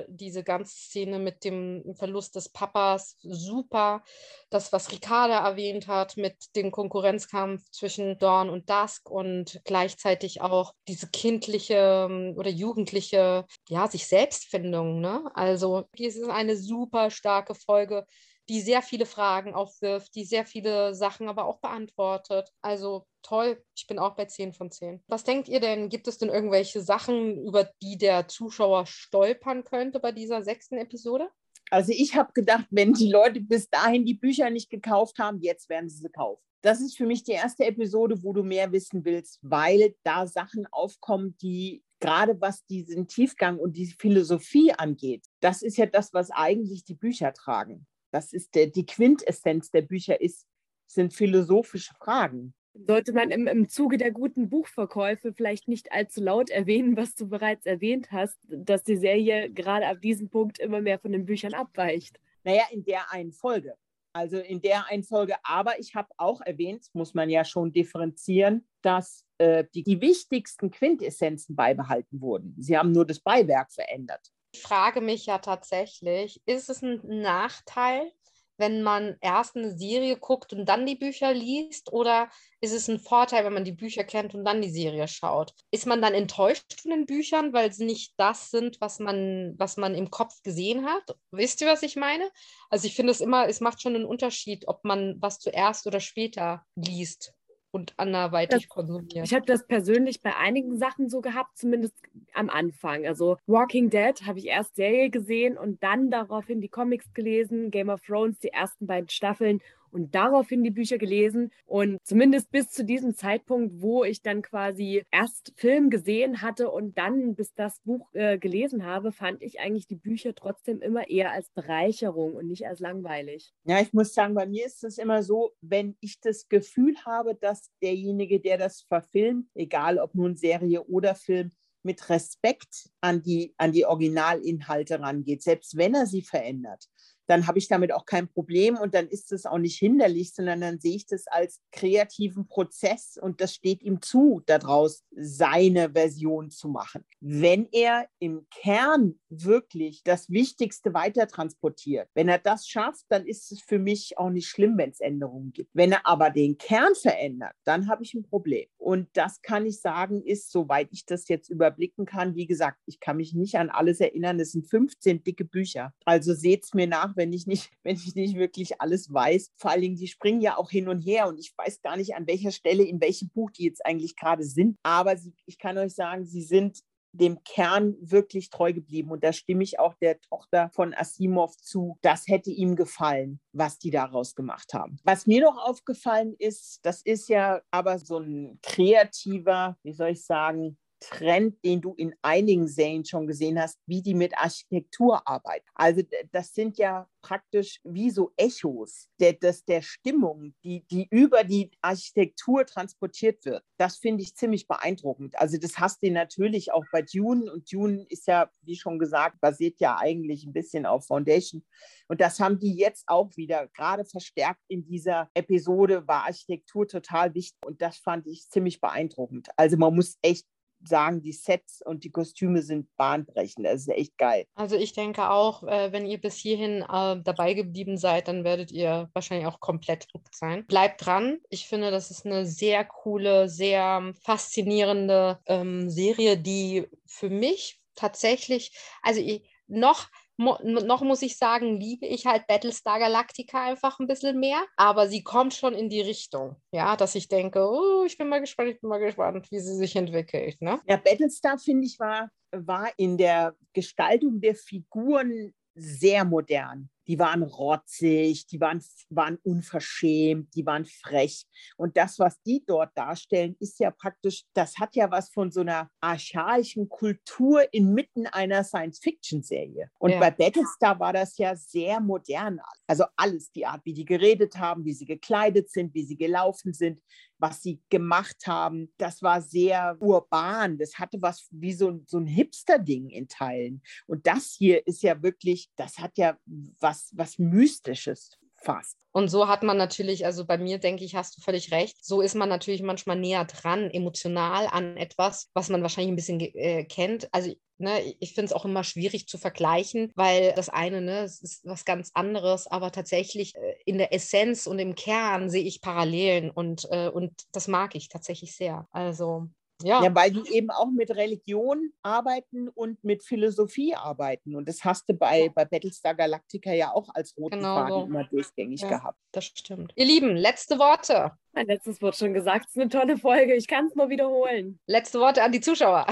diese 0.09 0.45
ganze 0.45 0.77
Szene 0.77 1.19
mit 1.19 1.45
dem 1.45 1.95
Verlust 1.97 2.37
des 2.37 2.51
Papas, 2.51 3.17
super. 3.23 4.03
Das, 4.51 4.73
was 4.73 4.93
Ricarda 4.93 5.47
erwähnt 5.47 5.89
hat 5.89 6.19
mit 6.19 6.55
dem 6.55 6.71
Konkurrenzkampf 6.71 7.63
zwischen 7.71 8.19
Dawn 8.19 8.51
und 8.51 8.69
Dusk 8.69 9.11
und 9.11 9.61
gleichzeitig 9.65 10.43
auch 10.43 10.75
diese 10.87 11.09
kindliche 11.09 12.07
ähm, 12.11 12.35
oder 12.37 12.51
jugendliche, 12.51 13.47
ja, 13.69 13.89
sich 13.89 14.07
Selbstfindung. 14.07 15.01
Ne? 15.01 15.25
Also, 15.35 15.89
es 15.99 16.17
ist 16.17 16.29
eine 16.29 16.57
super 16.57 17.11
starke 17.11 17.55
Folge 17.55 18.07
die 18.49 18.61
sehr 18.61 18.83
viele 18.83 19.07
Fragen 19.07 19.55
aufwirft, 19.55 20.15
die 20.15 20.25
sehr 20.25 20.45
viele 20.45 20.95
Sachen 20.95 21.29
aber 21.29 21.47
auch 21.47 21.61
beantwortet. 21.61 22.51
Also 22.61 23.07
toll, 23.23 23.63
ich 23.75 23.87
bin 23.87 23.99
auch 23.99 24.17
bei 24.17 24.27
10 24.27 24.53
von 24.53 24.71
10. 24.71 25.03
Was 25.09 25.25
denkt 25.25 25.49
ihr 25.49 25.61
denn? 25.61 25.89
Gibt 25.89 26.09
es 26.09 26.19
denn 26.19 26.29
irgendwelche 26.29 26.83
Sachen, 26.83 27.45
über 27.45 27.71
die 27.83 27.97
der 27.97 28.29
Zuschauer 28.29 28.87
stolpern 28.87 29.65
könnte 29.65 30.01
bei 30.01 30.13
dieser 30.13 30.43
sechsten 30.43 30.77
Episode? 30.77 31.29
Also 31.71 31.93
ich 31.93 32.15
habe 32.15 32.33
gedacht, 32.33 32.67
wenn 32.71 32.93
die 32.93 33.11
Leute 33.11 33.41
bis 33.41 33.69
dahin 33.71 34.05
die 34.05 34.15
Bücher 34.15 34.51
nicht 34.51 34.71
gekauft 34.71 35.19
haben, 35.19 35.41
jetzt 35.41 35.69
werden 35.69 35.89
sie 35.89 35.99
sie 35.99 36.11
kaufen. 36.11 36.43
Das 36.61 36.81
ist 36.81 36.97
für 36.97 37.07
mich 37.07 37.25
die 37.25 37.33
erste 37.33 37.65
Episode, 37.65 38.23
wo 38.23 38.33
du 38.33 38.43
mehr 38.43 38.73
wissen 38.73 39.05
willst, 39.05 39.39
weil 39.43 39.95
da 40.03 40.27
Sachen 40.27 40.67
aufkommen, 40.71 41.37
die 41.39 41.83
gerade 42.01 42.39
was 42.41 42.65
diesen 42.67 43.07
Tiefgang 43.07 43.59
und 43.59 43.77
die 43.77 43.87
Philosophie 43.87 44.73
angeht, 44.73 45.25
das 45.41 45.63
ist 45.63 45.79
ja 45.79 45.87
das, 45.87 46.13
was 46.13 46.31
eigentlich 46.31 46.85
die 46.85 46.95
Bücher 46.95 47.33
tragen 47.33 47.87
das 48.15 48.33
ist 48.33 48.55
der, 48.55 48.69
die 48.69 48.87
Quintessenz 48.87 49.73
der 49.73 49.83
Bücher 49.83 50.21
ist, 50.21 50.47
sind 50.87 51.13
philosophische 51.13 51.93
Fragen. 51.95 52.55
Sollte 52.87 53.13
man 53.13 53.31
im, 53.31 53.49
im 53.49 53.69
Zuge 53.69 53.99
der 53.99 54.13
guten 54.13 54.49
Buchverkäufe 54.49 55.33
vielleicht 55.33 55.67
nicht 55.67 55.91
allzu 55.91 56.23
laut 56.23 56.51
erwähnen, 56.51 56.97
was 56.97 57.17
du 57.17 57.29
bereits 57.29 57.67
erwähnt 57.67 58.13
hast, 58.13 58.39
dass 58.49 58.85
die 58.85 58.97
Serie 58.97 59.51
gerade 59.51 59.87
ab 59.89 60.01
diesem 60.01 60.29
Punkt 60.29 60.61
immer 60.61 60.81
mehr 60.81 61.01
von 61.01 61.11
den 61.11 61.27
Büchern 61.27 61.55
abweicht? 61.55 62.21
Naja, 62.45 62.63
in 62.71 62.85
der 62.85 63.13
einen 63.13 63.33
Folge. 63.33 63.75
Also 64.13 64.39
in 64.39 64.61
der 64.61 64.89
einen 64.89 65.03
Folge. 65.03 65.35
Aber 65.43 65.81
ich 65.81 65.97
habe 65.97 66.09
auch 66.17 66.41
erwähnt, 66.41 66.87
muss 66.93 67.15
man 67.15 67.31
ja 67.31 67.45
schon 67.45 67.73
differenzieren, 67.73 68.65
dass 68.83 69.25
äh, 69.39 69.65
die, 69.75 69.83
die 69.83 70.01
wichtigsten 70.01 70.71
Quintessenzen 70.71 71.57
beibehalten 71.57 72.21
wurden. 72.21 72.55
Sie 72.59 72.79
haben 72.79 72.93
nur 72.93 73.07
das 73.07 73.19
Beiwerk 73.19 73.73
verändert. 73.73 74.31
Ich 74.55 74.63
frage 74.63 75.01
mich 75.01 75.27
ja 75.27 75.39
tatsächlich, 75.39 76.41
ist 76.47 76.71
es 76.71 76.81
ein 76.81 77.01
Nachteil, 77.03 78.13
wenn 78.57 78.85
man 78.85 79.17
erst 79.21 79.57
eine 79.57 79.77
Serie 79.77 80.17
guckt 80.17 80.53
und 80.53 80.67
dann 80.67 80.87
die 80.87 80.95
Bücher 80.95 81.35
liest? 81.35 81.93
Oder 81.93 82.31
ist 82.61 82.73
es 82.73 82.87
ein 82.87 83.01
Vorteil, 83.01 83.45
wenn 83.45 83.53
man 83.53 83.65
die 83.65 83.73
Bücher 83.73 84.05
kennt 84.05 84.33
und 84.33 84.45
dann 84.45 84.63
die 84.63 84.71
Serie 84.71 85.09
schaut? 85.09 85.53
Ist 85.73 85.87
man 85.87 86.01
dann 86.01 86.15
enttäuscht 86.15 86.81
von 86.81 86.93
den 86.93 87.05
Büchern, 87.05 87.53
weil 87.53 87.73
sie 87.73 87.85
nicht 87.85 88.15
das 88.17 88.53
sind, 88.53 88.81
was 88.81 89.01
man, 89.01 89.57
was 89.59 89.77
man 89.77 89.97
im 89.97 90.13
Kopf 90.13 90.41
gesehen 90.45 90.87
hat? 90.87 91.17
Wisst 91.33 91.61
ihr, 91.61 91.67
was 91.67 91.83
ich 91.83 91.97
meine? 91.97 92.31
Also 92.71 92.87
ich 92.87 92.95
finde 92.95 93.11
es 93.11 93.21
immer, 93.21 93.49
es 93.49 93.61
macht 93.61 93.83
schon 93.83 93.97
einen 93.97 94.05
Unterschied, 94.05 94.69
ob 94.69 94.85
man 94.85 95.17
was 95.21 95.41
zuerst 95.41 95.89
oder 95.89 95.99
später 95.99 96.65
liest 96.77 97.35
und 97.75 97.93
anderweitig 97.97 98.69
konsumiert. 98.69 99.27
Ich 99.27 99.35
habe 99.35 99.47
das 99.47 99.67
persönlich 99.67 100.23
bei 100.23 100.37
einigen 100.37 100.79
Sachen 100.79 101.09
so 101.09 101.21
gehabt, 101.21 101.59
zumindest 101.59 101.97
am 102.33 102.49
Anfang. 102.49 103.05
Also 103.05 103.37
Walking 103.47 103.91
Dead 103.91 104.15
habe 104.25 104.39
ich 104.39 104.47
erst 104.47 104.77
Serie 104.77 105.11
gesehen 105.11 105.59
und 105.59 105.83
dann 105.83 106.09
daraufhin 106.09 106.61
die 106.61 106.69
Comics 106.69 107.13
gelesen, 107.15 107.73
Game 107.73 107.89
of 107.89 108.01
Thrones, 108.03 108.39
die 108.39 108.53
ersten 108.53 108.87
beiden 108.87 109.09
Staffeln 109.09 109.61
und 109.95 110.15
daraufhin 110.15 110.65
die 110.65 110.73
Bücher 110.73 110.99
gelesen. 110.99 111.51
Und 111.65 111.99
zumindest 112.03 112.51
bis 112.51 112.71
zu 112.71 112.85
diesem 112.85 113.15
Zeitpunkt, 113.15 113.81
wo 113.81 114.03
ich 114.05 114.23
dann 114.23 114.43
quasi 114.43 115.05
erst 115.13 115.53
Film 115.57 115.89
gesehen 115.89 116.43
hatte 116.43 116.71
und 116.71 116.99
dann 116.99 117.37
bis 117.37 117.55
das 117.55 117.81
Buch 117.85 118.09
äh, 118.13 118.37
gelesen 118.39 118.85
habe, 118.85 119.13
fand 119.13 119.41
ich 119.41 119.61
eigentlich 119.61 119.87
die 119.87 119.95
Bücher 119.95 120.35
trotzdem 120.35 120.83
immer 120.83 121.09
eher 121.09 121.31
als 121.31 121.49
Bereicherung 121.51 122.35
und 122.35 122.49
nicht 122.49 122.67
als 122.67 122.81
langweilig. 122.81 123.53
Ja, 123.65 123.81
ich 123.81 123.93
muss 123.93 124.13
sagen, 124.13 124.35
bei 124.35 124.47
mir 124.47 124.67
ist 124.67 124.83
es 124.83 124.99
immer 124.99 125.23
so, 125.23 125.53
wenn 125.61 125.97
ich 126.01 126.21
das 126.21 126.49
Gefühl 126.49 126.97
habe, 127.07 127.37
dass 127.37 127.71
derjenige, 127.81 128.41
der 128.41 128.59
das 128.59 128.83
verfilmt, 128.83 129.49
egal 129.55 129.99
ob 129.99 130.15
nun 130.15 130.37
Serie 130.37 130.83
oder 130.83 131.15
Film, 131.15 131.53
mit 131.85 132.09
Respekt 132.09 132.91
an 133.01 133.23
die, 133.23 133.55
an 133.59 133.73
die 133.73 133.85
Originalinhalte 133.85 135.01
rangeht, 135.01 135.43
selbst 135.43 135.77
wenn 135.77 135.95
er 135.95 136.07
sie 136.07 136.23
verändert 136.23 136.89
dann 137.27 137.47
habe 137.47 137.59
ich 137.59 137.69
damit 137.69 137.93
auch 137.93 138.07
kein 138.07 138.29
Problem 138.29 138.77
und 138.77 138.95
dann 138.95 139.09
ist 139.09 139.33
es 139.33 139.47
auch 139.47 139.59
nicht 139.59 139.79
hinderlich, 139.79 140.35
sondern 140.35 140.61
dann 140.61 140.79
sehe 140.79 140.97
ich 140.97 141.07
das 141.07 141.27
als 141.27 141.61
kreativen 141.73 142.47
Prozess 142.47 143.19
und 143.21 143.41
das 143.41 143.55
steht 143.55 143.83
ihm 143.83 144.03
zu, 144.03 144.43
daraus 144.47 145.05
seine 145.11 145.93
Version 145.93 146.51
zu 146.51 146.69
machen. 146.69 147.05
Wenn 147.21 147.69
er 147.73 148.07
im 148.19 148.47
Kern 148.51 149.19
wirklich 149.29 150.03
das 150.05 150.31
Wichtigste 150.31 150.95
weiter 150.95 151.27
transportiert, 151.27 152.09
wenn 152.15 152.29
er 152.29 152.39
das 152.39 152.69
schafft, 152.69 153.05
dann 153.09 153.27
ist 153.27 153.53
es 153.53 153.63
für 153.63 153.79
mich 153.79 154.19
auch 154.19 154.31
nicht 154.31 154.49
schlimm, 154.49 154.77
wenn 154.79 154.91
es 154.91 155.01
Änderungen 155.01 155.53
gibt. 155.53 155.71
Wenn 155.73 155.93
er 155.93 156.07
aber 156.07 156.31
den 156.31 156.59
Kern 156.59 156.95
verändert, 156.95 157.55
dann 157.65 157.89
habe 157.89 158.03
ich 158.03 158.15
ein 158.15 158.25
Problem. 158.25 158.67
Und 158.77 159.09
das 159.15 159.41
kann 159.43 159.67
ich 159.67 159.81
sagen, 159.81 160.23
ist, 160.23 160.51
soweit 160.51 160.89
ich 160.93 161.07
das 161.07 161.29
jetzt 161.29 161.49
überblicken 161.49 162.05
kann, 162.05 162.35
wie 162.35 162.47
gesagt, 162.47 162.79
ich 162.87 163.01
kann 163.01 163.17
mich 163.17 163.35
nicht 163.35 163.57
an 163.57 163.71
alles 163.71 164.01
erinnern, 164.01 164.39
es 164.41 164.53
sind 164.53 164.69
15 164.69 165.25
dicke 165.25 165.45
Bücher. 165.45 165.93
Also 166.05 166.35
seht 166.35 166.65
es 166.65 166.75
mir 166.75 166.87
nach, 166.87 167.14
wenn 167.17 167.33
ich 167.33 167.47
nicht, 167.47 167.71
wenn 167.83 167.97
ich 167.97 168.15
nicht 168.15 168.37
wirklich 168.37 168.81
alles 168.81 169.13
weiß. 169.13 169.53
Vor 169.57 169.71
allen 169.71 169.83
Dingen, 169.83 169.97
die 169.97 170.09
springen 170.09 170.41
ja 170.41 170.57
auch 170.57 170.71
hin 170.71 170.89
und 170.89 171.01
her 171.01 171.29
und 171.29 171.39
ich 171.39 171.53
weiß 171.57 171.83
gar 171.83 171.97
nicht, 171.97 172.15
an 172.15 172.27
welcher 172.27 172.51
Stelle, 172.51 172.85
in 172.85 173.01
welchem 173.01 173.31
Buch 173.31 173.51
die 173.51 173.65
jetzt 173.65 173.85
eigentlich 173.85 174.17
gerade 174.17 174.45
sind. 174.45 174.79
Aber 174.83 175.17
sie, 175.17 175.35
ich 175.47 175.59
kann 175.59 175.79
euch 175.79 175.95
sagen, 175.95 176.25
sie 176.25 176.43
sind 176.43 176.83
dem 177.15 177.43
Kern 177.45 177.97
wirklich 178.01 178.51
treu 178.51 178.73
geblieben. 178.73 179.11
Und 179.11 179.25
da 179.25 179.33
stimme 179.33 179.63
ich 179.63 179.79
auch 179.79 179.95
der 179.95 180.21
Tochter 180.21 180.71
von 180.71 180.95
Asimov 180.95 181.57
zu. 181.57 181.97
Das 182.03 182.27
hätte 182.27 182.51
ihm 182.51 182.77
gefallen, 182.77 183.41
was 183.53 183.79
die 183.79 183.91
daraus 183.91 184.35
gemacht 184.35 184.75
haben. 184.75 184.99
Was 185.05 185.27
mir 185.27 185.43
noch 185.43 185.57
aufgefallen 185.57 186.35
ist, 186.39 186.81
das 186.83 187.03
ist 187.03 187.29
ja 187.29 187.63
aber 187.71 187.99
so 187.99 188.19
ein 188.19 188.59
kreativer, 188.63 189.77
wie 189.83 189.93
soll 189.93 190.11
ich 190.11 190.25
sagen, 190.25 190.77
Trend, 191.11 191.63
den 191.65 191.81
du 191.81 191.95
in 191.95 192.15
einigen 192.23 192.69
Serien 192.69 193.05
schon 193.05 193.27
gesehen 193.27 193.61
hast, 193.61 193.79
wie 193.87 194.03
die 194.03 194.15
mit 194.15 194.37
Architektur 194.37 195.27
arbeiten. 195.27 195.67
Also 195.75 196.03
das 196.33 196.55
sind 196.55 196.79
ja 196.79 197.09
praktisch 197.25 197.81
wie 197.85 198.11
so 198.11 198.33
Echos 198.37 199.09
der, 199.19 199.33
des, 199.33 199.65
der 199.65 199.81
Stimmung, 199.81 200.55
die, 200.63 200.85
die 200.91 201.09
über 201.11 201.43
die 201.43 201.71
Architektur 201.81 202.67
transportiert 202.67 203.45
wird. 203.47 203.65
Das 203.79 203.97
finde 203.97 204.23
ich 204.23 204.35
ziemlich 204.35 204.69
beeindruckend. 204.69 205.39
Also 205.39 205.57
das 205.57 205.79
hast 205.79 206.03
du 206.03 206.11
natürlich 206.11 206.73
auch 206.73 206.85
bei 206.93 207.01
Dune 207.01 207.51
und 207.51 207.73
Dune 207.73 208.05
ist 208.11 208.27
ja, 208.27 208.51
wie 208.63 208.77
schon 208.77 208.99
gesagt, 208.99 209.41
basiert 209.41 209.81
ja 209.81 209.97
eigentlich 209.99 210.45
ein 210.45 210.53
bisschen 210.53 210.85
auf 210.85 211.07
Foundation. 211.07 211.65
Und 212.09 212.21
das 212.21 212.39
haben 212.41 212.59
die 212.59 212.75
jetzt 212.75 213.05
auch 213.07 213.35
wieder 213.37 213.69
gerade 213.69 214.05
verstärkt 214.05 214.61
in 214.69 214.85
dieser 214.85 215.31
Episode, 215.33 216.07
war 216.07 216.25
Architektur 216.25 216.87
total 216.87 217.35
wichtig 217.35 217.59
und 217.65 217.81
das 217.81 217.97
fand 217.97 218.27
ich 218.27 218.51
ziemlich 218.51 218.81
beeindruckend. 218.83 219.49
Also 219.57 219.79
man 219.79 219.95
muss 219.95 220.19
echt 220.21 220.47
sagen, 220.89 221.23
die 221.23 221.33
Sets 221.33 221.83
und 221.85 222.05
die 222.05 222.11
Kostüme 222.11 222.63
sind 222.63 222.89
bahnbrechend. 222.97 223.67
Das 223.67 223.81
ist 223.81 223.89
echt 223.89 224.17
geil. 224.19 224.47
Also 224.55 224.77
ich 224.77 224.93
denke 224.93 225.31
auch, 225.31 225.63
äh, 225.65 225.93
wenn 225.93 226.07
ihr 226.07 226.21
bis 226.21 226.37
hierhin 226.37 226.83
äh, 226.83 227.21
dabei 227.23 227.55
geblieben 227.55 227.97
seid, 227.97 228.29
dann 228.29 228.45
werdet 228.45 228.71
ihr 228.71 229.11
wahrscheinlich 229.13 229.47
auch 229.47 229.61
komplett 229.61 230.07
hooked 230.15 230.35
sein. 230.35 230.67
Bleibt 230.67 231.05
dran. 231.05 231.39
Ich 231.49 231.69
finde, 231.69 231.91
das 231.91 232.11
ist 232.11 232.27
eine 232.27 232.47
sehr 232.47 232.85
coole, 232.85 233.49
sehr 233.49 234.13
faszinierende 234.23 235.39
ähm, 235.47 235.91
Serie, 235.91 236.37
die 236.39 236.87
für 237.07 237.31
mich 237.31 237.81
tatsächlich, 237.95 238.77
also 239.03 239.21
ich, 239.21 239.43
noch 239.67 240.09
Mo 240.37 240.59
noch 240.63 241.03
muss 241.03 241.23
ich 241.23 241.37
sagen, 241.37 241.79
liebe 241.79 242.07
ich 242.07 242.27
halt 242.27 242.47
Battlestar 242.49 242.99
Galactica 242.99 243.67
einfach 243.67 244.01
ein 244.01 244.09
bisschen 244.09 244.41
mehr, 244.41 244.65
aber 244.77 245.07
sie 245.09 245.23
kommt 245.23 245.55
schon 245.55 245.75
in 245.75 245.89
die 245.89 246.01
Richtung, 246.01 246.57
ja, 246.73 246.97
dass 246.97 247.15
ich 247.15 247.29
denke, 247.29 247.61
oh, 247.61 248.05
ich 248.05 248.19
bin 248.19 248.29
mal 248.29 248.41
gespannt, 248.41 248.71
ich 248.71 248.81
bin 248.81 248.91
mal 248.91 248.99
gespannt, 248.99 249.49
wie 249.51 249.61
sie 249.61 249.77
sich 249.77 249.95
entwickelt. 249.95 250.61
Ne? 250.61 250.81
Ja, 250.89 250.97
Battlestar, 250.97 251.59
finde 251.59 251.87
ich, 251.87 251.99
war, 252.01 252.31
war 252.51 252.91
in 252.97 253.17
der 253.17 253.55
Gestaltung 253.73 254.41
der 254.41 254.57
Figuren 254.57 255.55
sehr 255.77 256.25
modern 256.25 256.91
die 257.07 257.19
waren 257.19 257.43
rotzig, 257.43 258.47
die 258.47 258.61
waren, 258.61 258.83
waren 259.11 259.39
unverschämt, 259.43 260.55
die 260.55 260.65
waren 260.67 260.85
frech. 260.85 261.45
Und 261.77 261.97
das, 261.97 262.19
was 262.19 262.41
die 262.43 262.65
dort 262.67 262.91
darstellen, 262.97 263.57
ist 263.61 263.79
ja 263.81 263.91
praktisch, 263.91 264.45
das 264.55 264.77
hat 264.79 264.97
ja 264.97 265.11
was 265.11 265.31
von 265.31 265.51
so 265.51 265.61
einer 265.61 265.91
archaischen 266.01 266.89
Kultur 266.89 267.63
inmitten 267.73 268.27
einer 268.27 268.65
Science-Fiction-Serie. 268.65 269.91
Und 269.99 270.13
ja. 270.13 270.21
bei 270.21 270.31
Battlestar 270.31 270.99
war 270.99 271.13
das 271.13 271.37
ja 271.39 271.55
sehr 271.57 272.01
modern. 272.01 272.61
Also 272.87 273.05
alles, 273.17 273.51
die 273.53 273.67
Art, 273.67 273.85
wie 273.85 273.95
die 273.95 274.05
geredet 274.05 274.57
haben, 274.57 274.85
wie 274.85 274.93
sie 274.93 275.07
gekleidet 275.07 275.71
sind, 275.71 275.95
wie 275.95 276.05
sie 276.05 276.17
gelaufen 276.17 276.73
sind, 276.73 277.01
was 277.39 277.63
sie 277.63 277.81
gemacht 277.91 278.47
haben, 278.47 278.93
das 278.99 279.23
war 279.23 279.43
sehr 279.43 279.97
urban. 280.01 280.79
Das 280.79 280.99
hatte 280.99 281.21
was 281.21 281.49
wie 281.51 281.73
so, 281.73 282.01
so 282.07 282.19
ein 282.19 282.27
Hipster-Ding 282.27 283.11
in 283.11 283.29
Teilen. 283.29 283.83
Und 284.07 284.27
das 284.27 284.55
hier 284.57 284.87
ist 284.87 285.03
ja 285.03 285.23
wirklich, 285.23 285.71
das 285.77 285.99
hat 285.99 286.17
ja 286.19 286.37
was, 286.81 287.11
was 287.15 287.39
Mystisches 287.39 288.39
fast. 288.65 288.97
Und 289.13 289.29
so 289.29 289.47
hat 289.47 289.63
man 289.63 289.77
natürlich, 289.77 290.27
also 290.27 290.45
bei 290.45 290.59
mir 290.59 290.79
denke 290.79 291.05
ich, 291.05 291.15
hast 291.15 291.37
du 291.37 291.43
völlig 291.43 291.71
recht, 291.71 292.05
so 292.05 292.21
ist 292.21 292.35
man 292.35 292.49
natürlich 292.49 292.83
manchmal 292.83 293.19
näher 293.19 293.45
dran, 293.45 293.91
emotional 293.91 294.67
an 294.67 294.97
etwas, 294.97 295.51
was 295.55 295.69
man 295.69 295.83
wahrscheinlich 295.83 296.13
ein 296.13 296.17
bisschen 296.17 296.41
äh, 296.41 296.85
kennt. 296.85 297.29
Also 297.33 297.55
Ne, 297.77 298.15
ich 298.21 298.35
finde 298.35 298.47
es 298.47 298.53
auch 298.53 298.65
immer 298.65 298.85
schwierig 298.85 299.27
zu 299.27 299.37
vergleichen, 299.37 300.13
weil 300.15 300.53
das 300.53 300.69
eine, 300.69 301.01
ne, 301.01 301.25
ist 301.25 301.61
was 301.65 301.85
ganz 301.85 302.13
anderes, 302.15 302.69
aber 302.69 302.93
tatsächlich 302.93 303.57
äh, 303.57 303.75
in 303.85 303.99
der 303.99 304.13
Essenz 304.13 304.69
und 304.69 304.79
im 304.79 304.95
Kern 304.95 305.51
sehe 305.51 305.65
ich 305.65 305.81
Parallelen 305.81 306.51
und, 306.51 306.87
äh, 306.93 307.09
und 307.09 307.33
das 307.51 307.67
mag 307.67 307.97
ich 307.97 308.09
tatsächlich 308.09 308.55
sehr. 308.55 308.87
Also 308.93 309.49
ja. 309.83 310.03
ja, 310.03 310.15
weil 310.15 310.31
die 310.31 310.55
eben 310.55 310.71
auch 310.71 310.91
mit 310.91 311.11
Religion 311.11 311.93
arbeiten 312.03 312.69
und 312.69 313.03
mit 313.03 313.25
Philosophie 313.25 313.95
arbeiten. 313.95 314.55
Und 314.57 314.69
das 314.69 314.85
hast 314.85 315.09
du 315.09 315.15
bei, 315.15 315.51
bei 315.55 315.65
Battlestar 315.65 316.15
Galactica 316.15 316.73
ja 316.73 316.93
auch 316.93 317.09
als 317.15 317.37
roten 317.37 317.57
genau 317.57 317.75
Faden 317.77 317.91
so. 317.91 318.05
immer 318.05 318.25
durchgängig 318.25 318.83
ja, 318.83 318.89
gehabt. 318.89 319.19
Das 319.33 319.45
stimmt. 319.45 319.93
Ihr 319.97 320.07
Lieben, 320.07 320.37
letzte 320.37 320.79
Worte. 320.79 321.33
Mein 321.53 321.67
letztes 321.67 322.03
Wort 322.03 322.17
schon 322.17 322.35
gesagt. 322.35 322.67
Es 322.67 322.75
ist 322.75 322.81
eine 322.81 322.91
tolle 322.91 323.17
Folge. 323.17 323.55
Ich 323.55 323.69
kann 323.69 323.87
es 323.87 323.95
nur 323.95 324.09
wiederholen. 324.09 324.81
Letzte 324.87 325.21
Worte 325.21 325.43
an 325.43 325.53
die 325.53 325.61
Zuschauer. 325.61 326.07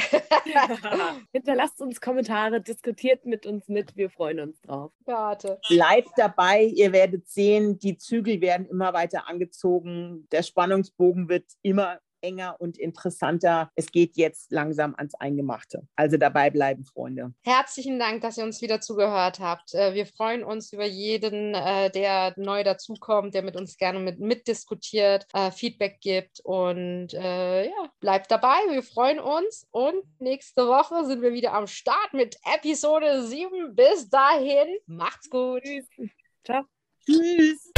Hinterlasst 1.33 1.81
uns 1.81 2.01
Kommentare, 2.01 2.61
diskutiert 2.61 3.27
mit 3.27 3.45
uns 3.45 3.67
mit. 3.69 3.97
Wir 3.97 4.09
freuen 4.09 4.39
uns 4.39 4.61
drauf. 4.61 4.93
Warte. 5.05 5.59
Bleibt 5.69 6.11
dabei. 6.17 6.65
Ihr 6.65 6.93
werdet 6.93 7.29
sehen, 7.29 7.79
die 7.79 7.97
Zügel 7.97 8.41
werden 8.41 8.67
immer 8.67 8.93
weiter 8.93 9.29
angezogen. 9.29 10.29
Der 10.31 10.45
Spannungsbogen 10.45 11.29
wird 11.29 11.47
immer 11.63 11.99
enger 12.23 12.57
und 12.59 12.79
interessanter. 12.79 13.71
Es 13.75 13.91
geht 13.93 14.17
jetzt 14.17 14.51
langsam 14.53 14.95
ans 14.97 15.15
Eingemachte. 15.15 15.87
Also 15.97 16.17
dabei 16.17 16.51
bleiben, 16.51 16.85
Freunde. 16.85 17.35
Herzlichen 17.43 17.99
Dank, 17.99 18.23
dass 18.23 18.39
ihr 18.39 18.45
uns 18.45 18.63
wieder 18.63 18.81
zugehört 18.81 19.41
habt. 19.41 19.75
Äh, 19.75 19.95
wir 19.95 20.07
freuen 20.07 20.45
uns 20.45 20.73
über 20.73 20.87
jeden, 20.87 21.55
äh, 21.55 21.91
der 21.91 22.35
neu 22.37 22.65
dazukommt, 22.65 23.35
der 23.35 23.43
mit 23.43 23.57
uns 23.57 23.77
gerne 23.77 23.99
mit, 23.99 24.21
mitdiskutiert, 24.21 25.27
äh, 25.33 25.51
Feedback 25.51 26.01
gibt 26.01 26.41
und 26.41 27.13
ja, 27.13 27.91
bleibt 28.01 28.31
dabei. 28.31 28.57
Wir 28.71 28.83
freuen 28.83 29.19
uns 29.19 29.67
und 29.71 30.03
nächste 30.19 30.67
Woche 30.67 31.05
sind 31.05 31.23
wir 31.23 31.33
wieder 31.33 31.53
am 31.53 31.67
Start 31.67 32.13
mit 32.13 32.37
Episode 32.55 33.23
7. 33.25 33.75
Bis 33.75 34.09
dahin, 34.09 34.77
macht's 34.87 35.29
gut. 35.29 35.63
Ciao. 36.45 36.65
Tschüss. 37.05 37.73